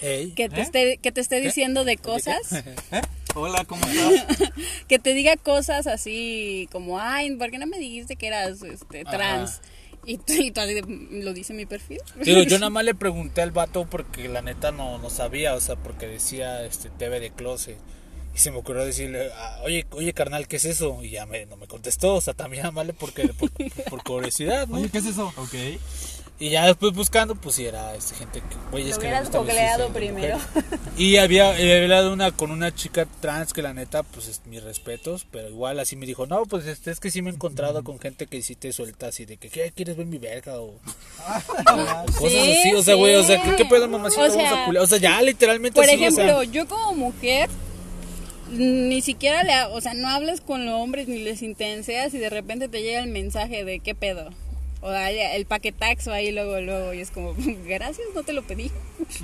[0.00, 0.62] Ey, que te ¿Eh?
[0.62, 3.02] esté, que te esté diciendo de cosas, ¿Eh?
[3.34, 4.52] Hola, ¿cómo estás?
[4.88, 9.04] que te diga cosas así como, ay, ¿por qué no me dijiste que eras este,
[9.04, 9.60] trans?
[10.06, 12.00] Y y lo dice mi perfil.
[12.24, 15.60] Digo, yo nada más le pregunté al vato porque la neta no, no sabía, o
[15.60, 17.76] sea, porque decía este TV de closet.
[18.34, 21.02] Y se me ocurrió decirle, ah, oye, oye carnal, ¿qué es eso?
[21.02, 23.50] Y ya me, no me contestó, o sea, también nada más le porque, por,
[23.88, 24.76] por curiosidad, ¿no?
[24.76, 25.32] Oye, ¿qué es eso?
[25.36, 25.54] Ok.
[26.40, 29.30] Y ya después buscando, pues sí era este, gente que, oye, Lo es que hubieras
[29.30, 30.38] googleado primero.
[30.96, 34.62] Y había, había hablado una, con una chica trans que la neta, pues es, mis
[34.62, 37.84] respetos, pero igual así me dijo, no, pues este, es que sí me he encontrado
[37.84, 40.58] con gente que sí te suelta así de que, ¿qué quieres ver mi verga?
[40.60, 40.80] O, o
[42.06, 44.24] cosas Sí, así, o sea, güey, o sea, ¿qué, qué pedo, mamacita?
[44.24, 44.84] O Vamos sea, a culiar.
[44.84, 47.50] O sea, ya literalmente Por así, ejemplo, o sea, yo como mujer,
[48.50, 52.30] ni siquiera le, o sea, no hablas con los hombres ni les intenseas y de
[52.30, 54.30] repente te llega el mensaje de qué pedo.
[54.82, 57.34] O el paquetaxo ahí luego, luego, y es como,
[57.66, 58.70] gracias, no te lo pedí,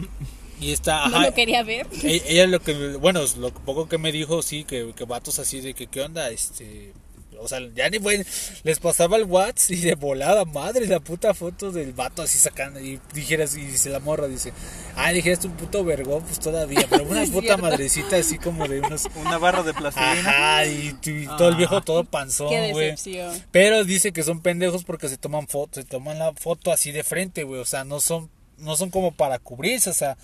[0.61, 1.87] y está, no ajá, lo quería ver.
[2.03, 5.61] E- Ella lo que, bueno, lo poco que me dijo, sí, que, que vatos así
[5.61, 6.31] de que, ¿qué onda?
[6.31, 6.93] Este,
[7.41, 8.25] O sea, ya ni fue,
[8.63, 12.81] les pasaba el WhatsApp y de volada, madre, la puta foto del vato así sacando.
[12.81, 14.53] Y dijeras, y dice la morra, dice,
[14.97, 19.07] ah, dijeras un puto vergón, pues todavía, pero una puta madrecita así como de unos.
[19.17, 20.31] Una barra de plastilina.
[20.31, 20.95] Ajá, y,
[21.39, 22.95] todo el viejo todo panzón, güey.
[23.51, 27.03] Pero dice que son pendejos porque se toman fotos, se toman la foto así de
[27.03, 27.61] frente, güey.
[27.61, 30.17] O sea, no son, no son como para cubrirse, o sea,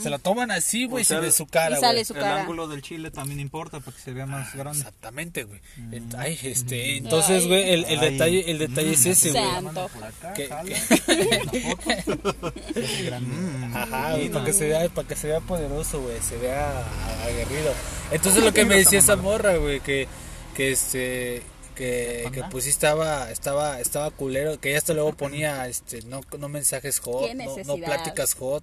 [0.00, 2.04] se la toman así, güey, se ve su cara, y sale güey.
[2.04, 2.40] su El cara.
[2.40, 4.78] ángulo del chile también importa para que se vea más grande.
[4.78, 5.60] Exactamente, güey.
[5.92, 9.42] Ent- Ay, este, entonces, güey, el, el detalle, el detalle es ese, güey.
[9.44, 9.90] Santo.
[10.34, 10.76] Que- que-
[13.74, 16.84] Ajá, güey, para que se vea, para que se vea poderoso, güey, se vea
[17.24, 17.72] aguerrido.
[18.10, 20.08] Entonces lo que me decía esa morra, güey, que,
[20.54, 21.42] que este,
[21.80, 26.20] que, que pues sí estaba, estaba, estaba culero, que ella hasta luego ponía, este, no,
[26.38, 28.62] no mensajes hot, no, no pláticas hot.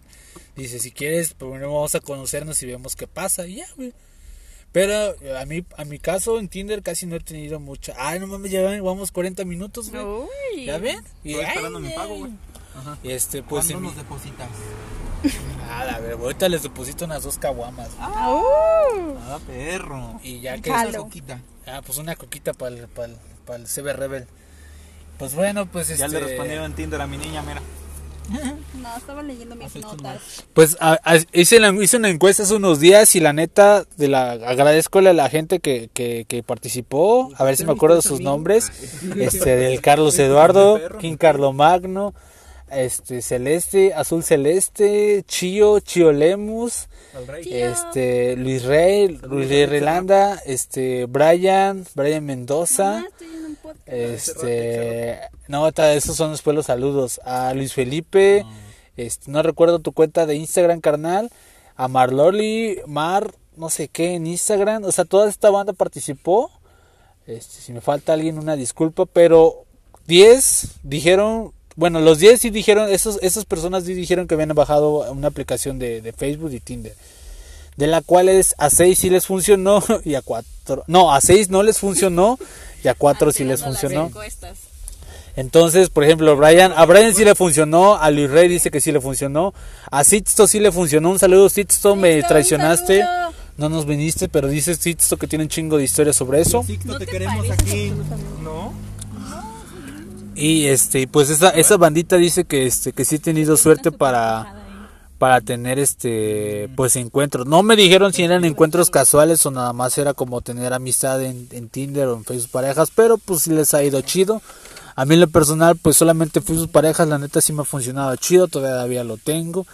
[0.55, 3.91] Dice, si quieres, primero vamos a conocernos y vemos qué pasa, y ya, güey.
[4.71, 7.95] Pero a mí, a mi caso en Tinder casi no he tenido mucha.
[7.97, 10.03] Ay, no mames, ya vamos 40 minutos, güey.
[10.03, 10.65] Uy.
[10.65, 10.99] ¿Ya ven?
[11.23, 12.31] Y, Estoy ay, esperando mi pago, güey.
[13.03, 14.47] Y este, pues ¿Cuándo en mi- nos depositas?
[15.69, 17.89] Ah, la ver, ahorita les deposito unas dos caguamas.
[17.95, 18.09] güey.
[18.15, 19.17] Au.
[19.27, 20.19] Ah, perro.
[20.23, 21.03] Y ya que Jalo.
[21.03, 21.39] Coquita.
[21.65, 24.27] Ah, pues una coquita para el, para el, para el CB Rebel.
[25.17, 26.01] Pues bueno, pues este.
[26.01, 27.61] Ya le respondieron en Tinder a mi niña, mira.
[28.77, 30.21] No, estaba leyendo mis notas.
[30.53, 34.07] Pues a- a- hice, la- hice una encuesta hace unos días y la neta, de
[34.09, 37.31] la, agradezco a la gente que, que, que participó.
[37.37, 38.69] A ver si me acuerdo de sus nombres.
[39.17, 42.13] Este, del Carlos Eduardo, King Carlo Magno,
[42.69, 46.87] este, Celeste, Azul Celeste, Chío, Chío Lemus,
[47.45, 52.99] este, Luis Rey, Luis Rey Relanda, este, Brian, Brian Mendoza.
[52.99, 53.73] Ah.
[53.85, 57.19] Este, no, esos son después los saludos.
[57.23, 58.45] A Luis Felipe,
[58.95, 61.29] este, no recuerdo tu cuenta de Instagram, carnal.
[61.75, 64.83] A Marloli, Mar, no sé qué, en Instagram.
[64.83, 66.51] O sea, toda esta banda participó.
[67.25, 69.65] Este, si me falta alguien, una disculpa, pero
[70.07, 75.09] 10 dijeron, bueno, los 10 sí dijeron, esos, esas personas sí dijeron que habían bajado
[75.11, 76.95] una aplicación de, de Facebook y Tinder.
[77.77, 81.51] De la cual es, a 6 sí les funcionó y a 4, no, a 6
[81.51, 82.39] no les funcionó
[82.83, 84.11] y a 4 sí les funcionó.
[85.35, 88.91] Entonces, por ejemplo, Brian, a Brian sí le funcionó, a Luis Rey dice que sí
[88.91, 89.53] le funcionó,
[89.91, 91.11] a Sixto sí le funcionó.
[91.11, 93.05] Un saludo, Sixto, me traicionaste.
[93.55, 96.63] No nos viniste, pero dice Sixto que tiene un chingo de historias sobre eso.
[96.63, 97.93] Sixto, ¿No te queremos aquí.
[98.43, 98.86] ¿No?
[100.37, 104.67] Y este, pues esa, esa bandita dice que este, que sí ha tenido suerte para,
[105.17, 107.47] para tener este, pues encuentros.
[107.47, 111.47] No me dijeron si eran encuentros casuales o nada más era como tener amistad en,
[111.51, 114.43] en Tinder o en Facebook parejas, pero pues sí les ha ido chido.
[114.95, 118.15] A mí en lo personal, pues solamente Facebook parejas, la neta sí me ha funcionado
[118.15, 119.65] chido, todavía lo tengo.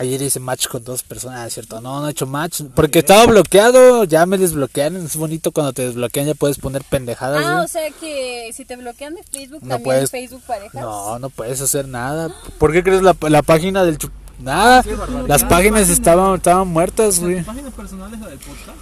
[0.00, 1.78] Ayer hice match con dos personas, ah, ¿cierto?
[1.82, 2.62] No, no he hecho match.
[2.74, 5.04] Porque estaba bloqueado, ya me desbloquearon.
[5.04, 7.44] Es bonito cuando te desbloquean, ya puedes poner pendejadas.
[7.46, 10.80] Ah, o sea que si te bloquean de Facebook, No también puedes- Facebook parejas.
[10.80, 12.34] No, no puedes hacer nada.
[12.58, 14.82] ¿Por qué crees la, la página del chup- Nada,
[15.28, 17.40] las páginas estaban, estaban muertas, güey.
[17.40, 18.78] ¿Tu página personal es la del podcast?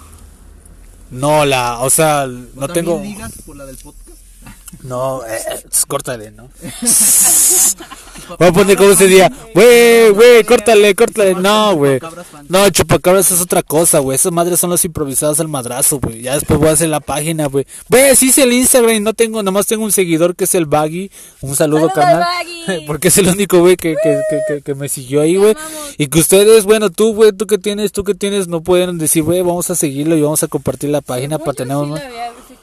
[1.11, 2.29] No, la, o sea, ¿O
[2.61, 3.01] no tengo.
[3.01, 4.08] ligas por la del podcast?
[4.83, 6.49] No, eh, eh, córtale, ¿no?
[8.39, 11.35] Voy a poner como ese día, güey, güey, córtale, córtale.
[11.35, 11.99] No, güey.
[12.49, 14.17] No, chupacabras es otra cosa, güey.
[14.17, 16.23] Esas madres son los improvisados al madrazo, güey.
[16.23, 17.67] Ya después voy a hacer la página, güey.
[17.89, 20.67] Güey, sí hice el Instagram y no tengo, nomás tengo un seguidor que es el
[20.67, 21.11] Baggy.
[21.41, 22.21] Un saludo, ¡Saludo, carnal.
[22.21, 22.85] Baggy!
[22.87, 25.57] Porque es el único, güey, que, que, que, que, que me siguió ahí, güey.
[25.97, 29.23] Y que ustedes, bueno, tú, güey, tú que tienes, tú que tienes, no pueden decir,
[29.23, 31.77] güey, vamos a seguirlo y vamos a compartir la página para tener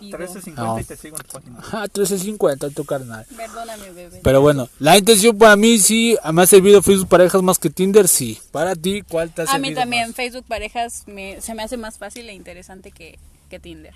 [0.02, 0.12] un...
[0.12, 0.80] 13.50 No.
[0.80, 1.60] y te sigo en tu página.
[1.72, 3.26] Ah, 1350 tu carnal.
[3.36, 4.20] Perdóname, bebé.
[4.24, 8.08] Pero bueno, la intención para mí sí, me ha servido Facebook parejas más que Tinder,
[8.08, 8.40] sí.
[8.52, 10.16] Para ti, ¿cuál te ha A servido mí también más?
[10.16, 13.20] Facebook parejas me, se me hace más fácil e interesante que,
[13.50, 13.94] que Tinder.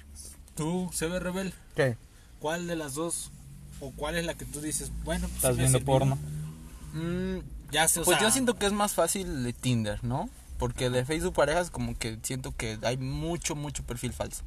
[0.55, 1.95] Tú, CB Rebel, ¿Qué?
[2.39, 3.31] ¿cuál de las dos
[3.79, 6.17] o cuál es la que tú dices, bueno, pues, ¿Estás viendo porno?
[6.93, 7.39] Mm,
[7.71, 10.29] Ya sé, o pues sea, yo siento que es más fácil de Tinder, ¿no?
[10.57, 14.43] Porque de Facebook parejas como que siento que hay mucho, mucho perfil falso.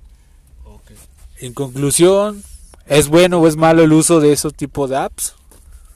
[1.42, 2.42] En conclusión,
[2.86, 5.34] ¿es bueno o es malo el uso de esos tipos de apps?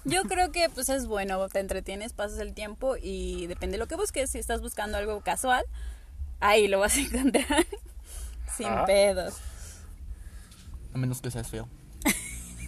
[0.04, 3.86] Yo creo que pues es bueno, te entretienes, pasas el tiempo y depende de lo
[3.88, 4.30] que busques.
[4.30, 5.64] Si estás buscando algo casual,
[6.40, 7.66] ahí lo vas a encontrar.
[8.56, 8.84] Sin Ah.
[8.86, 9.34] pedos.
[10.94, 11.68] A menos que seas feo.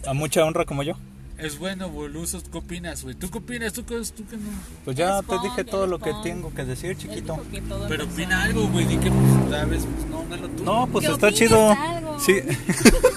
[0.05, 0.93] A mucha honra como yo.
[1.37, 3.15] Es bueno, güey, uso, ¿qué opinas, güey?
[3.15, 3.71] ¿Tú qué opinas?
[3.71, 4.49] ¿Tú qué, tú qué no?
[4.83, 7.37] Pues ya Responde, te dije todo lo que tengo que decir, chiquito.
[7.49, 10.63] que Pero opina algo, güey, di que, pues, sabes, pues, no, no tuyo.
[10.65, 11.71] No, pues está chido.
[11.71, 12.08] algo.
[12.19, 12.41] Sí.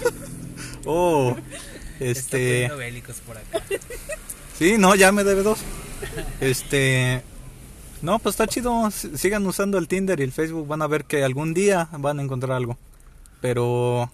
[0.84, 1.36] oh,
[2.00, 2.70] este.
[2.76, 3.62] bélicos por acá.
[4.58, 5.60] Sí, no, ya me debe dos.
[6.40, 7.22] Este.
[8.00, 8.90] No, pues está chido.
[8.90, 10.66] Sigan usando el Tinder y el Facebook.
[10.66, 12.78] Van a ver que algún día van a encontrar algo.
[13.40, 14.10] Pero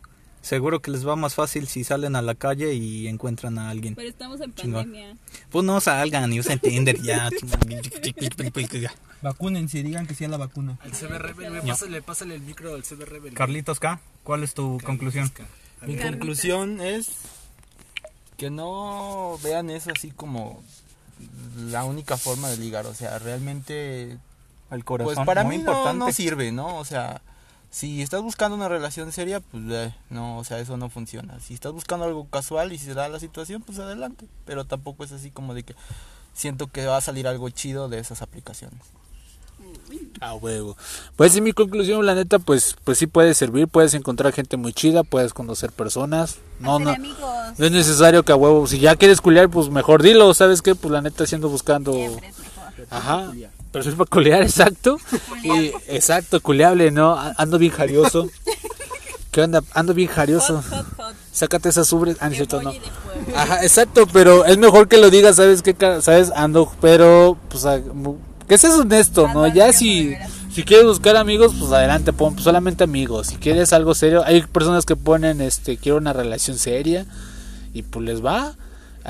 [0.49, 3.95] Seguro que les va más fácil si salen a la calle y encuentran a alguien.
[3.95, 4.85] Pero estamos en Chingón.
[4.85, 5.15] pandemia.
[5.51, 7.29] Pues no salgan y usen Tinder ya.
[9.21, 10.79] Vacúnense, digan que sí a la vacuna.
[10.81, 13.35] Al CB Rebel, güey, pásale, pásale el micro al CB Rebel.
[13.35, 15.31] Carlitos K, ¿cuál es tu conclusión?
[15.83, 17.11] Mi conclusión es
[18.39, 20.63] que no vean eso así como
[21.59, 22.87] la única forma de ligar.
[22.87, 24.17] O sea, realmente,
[24.71, 25.99] El corazón, pues para muy mí no, importante.
[25.99, 26.79] no sirve, ¿no?
[26.79, 27.21] O sea,
[27.71, 31.39] si estás buscando una relación seria, pues eh, no, o sea, eso no funciona.
[31.41, 34.27] Si estás buscando algo casual y si se da la situación, pues adelante.
[34.47, 35.75] Pero tampoco es así como de que
[36.33, 38.81] siento que va a salir algo chido de esas aplicaciones.
[40.21, 40.77] A huevo.
[41.17, 44.73] Pues en mi conclusión, la neta, pues, pues sí puede servir, puedes encontrar gente muy
[44.73, 46.39] chida, puedes conocer personas.
[46.61, 47.59] No, no, amigos.
[47.59, 50.75] no es necesario que a huevo, si ya quieres culiar, pues mejor dilo, ¿sabes qué?
[50.75, 51.93] Pues la neta siendo buscando...
[51.93, 52.87] Siempre es mejor.
[52.91, 53.33] Ajá.
[53.73, 54.99] Pero es para culear, exacto.
[55.43, 57.17] Y, exacto, culeable, ¿no?
[57.37, 58.29] Ando bien jarioso.
[59.31, 59.63] ¿Qué onda?
[59.75, 60.63] Ando bien jarioso.
[60.63, 61.15] Hot, hot.
[61.33, 62.17] Sácate esas ubres.
[62.21, 62.73] Ah, cierto, no.
[63.37, 65.77] Ajá, exacto, pero es mejor que lo digas, ¿sabes qué?
[66.01, 66.33] ¿Sabes?
[66.35, 67.65] Ando, pero, pues,
[68.49, 69.47] que seas honesto, ¿no?
[69.47, 70.17] Ya si,
[70.53, 73.29] si quieres buscar amigos, pues adelante, pon pues, solamente amigos.
[73.29, 77.07] Si quieres algo serio, hay personas que ponen, este, quiero una relación seria
[77.75, 78.57] y pues les va.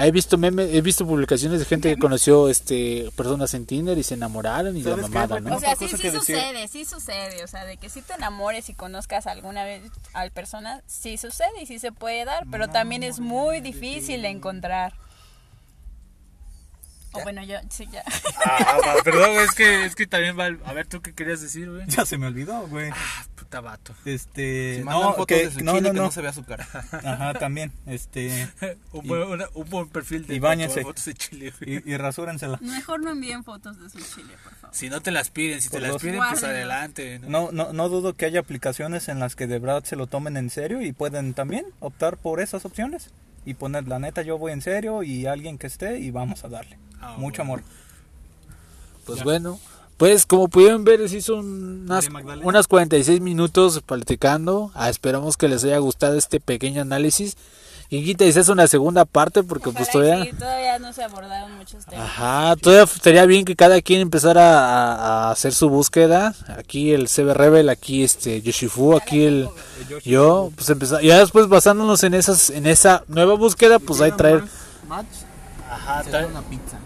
[0.01, 4.03] He visto memes, he visto publicaciones de gente que conoció, este, personas en Tinder y
[4.03, 5.41] se enamoraron y la ¿Sabes qué, mamada?
[5.41, 5.57] ¿no?
[5.57, 7.43] O sea, sí, sí sucede, sí sucede.
[7.43, 9.83] O sea, de que si te enamores y conozcas alguna vez
[10.15, 14.29] a persona, sí sucede y sí se puede dar, pero también es muy difícil de
[14.29, 14.95] encontrar.
[17.13, 18.05] O bueno, yo, sí, ya.
[18.45, 21.87] Ah, perdón, es que, es que también va, a ver, ¿tú qué querías decir, güey?
[21.89, 22.91] Ya se me olvidó, güey.
[23.51, 23.95] Vato.
[24.05, 26.03] Este, no, fotos que, de su no, chile no, que no.
[26.05, 26.67] no se vea su cara.
[26.93, 28.49] Ajá, también, este,
[28.93, 32.59] Un Y- buen, una- un buen perfil de y fotos de chile, y, y rasúrensela.
[32.61, 34.77] Mejor no envíen fotos de su chile, por favor.
[34.77, 36.45] Si no te las piden, si te Por las piden, pues Guárdenlas.
[36.45, 37.19] adelante.
[37.21, 37.29] ¿no?
[37.29, 40.37] No, no, no dudo que haya aplicaciones en las que de verdad se lo tomen
[40.37, 43.11] en serio y pueden también optar por esas opciones
[43.47, 46.49] y poner la neta yo voy en serio y alguien que esté y vamos a
[46.49, 46.79] darle.
[47.01, 47.63] Ah, Mucho amor.
[49.07, 49.59] Pues bueno,
[49.99, 52.09] pues como pudieron ver, se hizo unas,
[52.43, 54.71] unas 46 minutos platicando.
[54.75, 57.37] Ah, esperamos que les haya gustado este pequeño análisis.
[57.91, 60.25] Y quita y se hace una segunda parte porque pues Ojalá todavía...
[60.25, 62.05] sí, todavía no se abordaron muchos temas.
[62.05, 66.35] Ajá, todavía estaría bien que cada quien empezara a, a hacer su búsqueda.
[66.59, 69.49] Aquí el CB Rebel, aquí este Yoshifu, aquí el
[70.05, 74.45] yo, pues empezar, ya después basándonos en esas, en esa nueva búsqueda, pues ahí traer.
[75.71, 76.79] Ajá, da una pizza.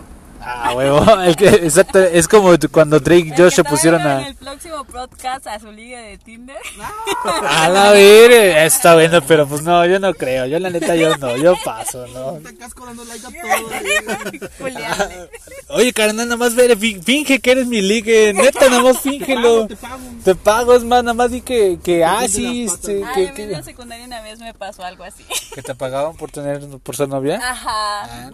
[0.45, 4.27] Ah, huevo, el que, exacto, es como cuando Drake y Josh se pusieron a, En
[4.29, 6.57] el próximo podcast a su liga de Tinder.
[7.49, 11.17] a la ver, está bueno, pero pues no, yo no creo, yo la neta yo
[11.17, 12.33] no, yo paso, no.
[12.45, 14.49] Te casco dando like a todo.
[14.59, 15.29] Julián.
[15.69, 16.55] Oye, carnal, nada más
[17.05, 19.69] finge que eres mi ligue, neta, nada más fíngelo.
[19.69, 19.99] Te pago.
[20.25, 23.15] Te pago, es más, nada más di que, que ah, Tiende sí, las este, Ay,
[23.15, 25.25] que, a mí en que, la secundaria una vez me pasó algo así.
[25.55, 27.41] que te pagaban por tener, por ser novia.
[27.43, 28.31] Ajá.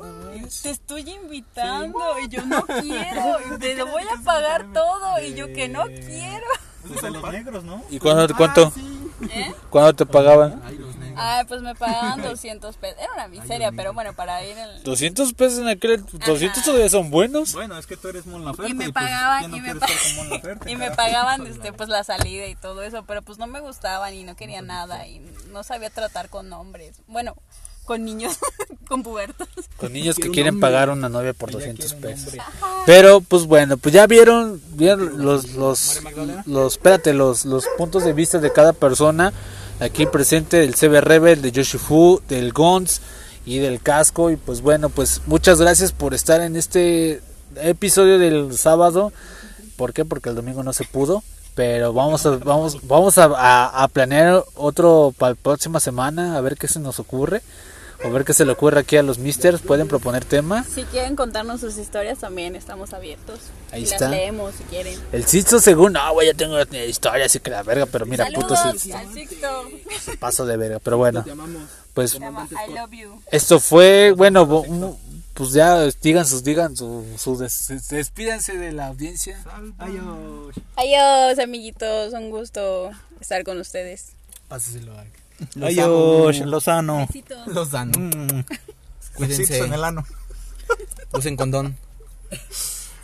[0.63, 3.37] Te estoy invitando y yo no quiero.
[3.55, 6.47] y Te lo voy a pagar todo y yo que no quiero.
[6.87, 7.83] Pues a los negros, ¿no?
[7.91, 8.73] ¿Y cuándo, cuánto,
[9.31, 9.53] ¿Eh?
[9.71, 10.63] cuándo te pagaban?
[11.21, 12.97] Ay, pues me pagaban 200 pesos.
[13.03, 14.85] Era una miseria, pero bueno, para ir en...
[14.85, 17.53] 200 pesos en aquel, 200 todavía son buenos.
[17.55, 19.65] Bueno, es que tú eres Mon Laferte Y me pues, pagaban, ¿quién no y me,
[19.73, 22.83] quiere pa- estar con Mon Laferte, y me pagaban este, pues la salida y todo
[22.85, 25.19] eso, pero pues no me gustaban y no quería nada y
[25.51, 27.03] no sabía tratar con hombres.
[27.09, 27.35] Bueno,
[27.89, 28.37] con niños,
[28.89, 29.49] con pubertos.
[29.79, 32.35] Con niños que quieren pagar una novia por 200 pesos.
[32.85, 36.01] Pero, pues bueno, pues ya vieron, vieron los, los,
[36.47, 39.33] los, espérate, los, los puntos de vista de cada persona.
[39.81, 43.01] Aquí presente del CB Rebel, de Yoshifu, del Gons
[43.47, 44.31] y del Casco.
[44.31, 47.23] Y pues bueno, pues muchas gracias por estar en este
[47.57, 49.13] episodio del sábado.
[49.77, 50.05] ¿Por qué?
[50.05, 51.23] Porque el domingo no se pudo.
[51.55, 56.41] Pero vamos a, vamos, vamos a, a- a planear otro para la próxima semana, a
[56.41, 57.43] ver qué se nos ocurre.
[58.05, 59.61] O ver qué se le ocurre aquí a los misters.
[59.61, 60.65] Pueden proponer tema.
[60.65, 63.41] Si quieren contarnos sus historias también estamos abiertos.
[63.73, 64.03] Ahí Y está.
[64.09, 64.99] Las leemos si quieren.
[65.13, 68.55] El Sixto según, no, güey, ya tengo historia, así que la verga, pero mira, puto
[68.57, 69.65] Sixto, Sixto.
[70.21, 71.63] paso de verga, pero bueno, Llamamos.
[71.93, 73.21] pues Se llama I love you.
[73.33, 74.47] esto fue, bueno,
[75.35, 79.39] pues ya digan sus, digan su, su des- despídanse de la audiencia.
[79.79, 80.55] Adiós.
[80.77, 82.13] Adiós, amiguitos.
[82.13, 82.91] Un gusto
[83.21, 84.11] estar con ustedes.
[84.49, 84.93] Páseselo
[85.63, 87.07] Adiós, Lozano.
[87.07, 87.71] Besitos.
[87.71, 87.91] Dan.
[87.91, 88.45] Mm.
[89.15, 89.59] Cuídense.
[89.65, 90.05] En el ano.
[91.13, 91.77] Usen condón.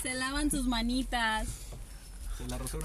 [0.03, 1.47] Se lavan sus manitas.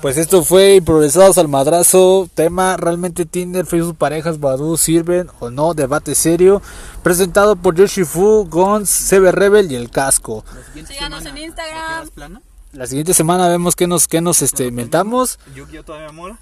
[0.01, 5.73] Pues esto fue Improvisados al Madrazo, tema realmente Tinder, Facebook Parejas, Badu, sirven o no,
[5.73, 6.61] debate serio,
[7.03, 10.45] presentado por Yoshifu, Gons, CB Rebel y El Casco.
[10.87, 12.41] Síganos en Instagram.
[12.73, 15.39] La siguiente semana vemos qué nos, qué nos este, inventamos.
[15.55, 16.39] Yu-Gi-Oh todavía mola.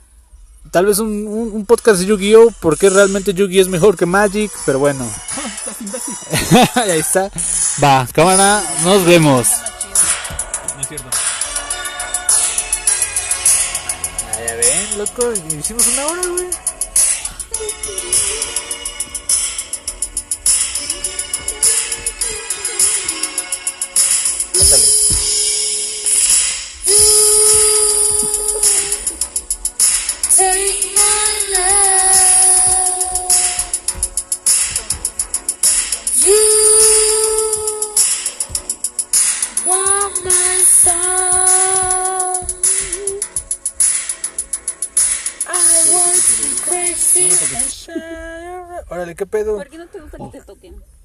[0.78, 2.54] Tal vez un, un- un podcast de Yu-Gi-Oh!
[2.60, 5.10] Porque realmente Yu-Gi es mejor que Magic, pero bueno.
[6.76, 7.32] Ahí está.
[7.84, 9.48] Va, cámara, nos vemos.
[10.76, 11.10] No es cierto.
[14.34, 16.48] Ah, ya ven, loco, hicimos una hora, güey.
[24.70, 24.87] Take
[48.90, 49.56] Órale, ¿qué pedo?
[49.58, 50.76] ¿Por qué no te gusta que te toquen?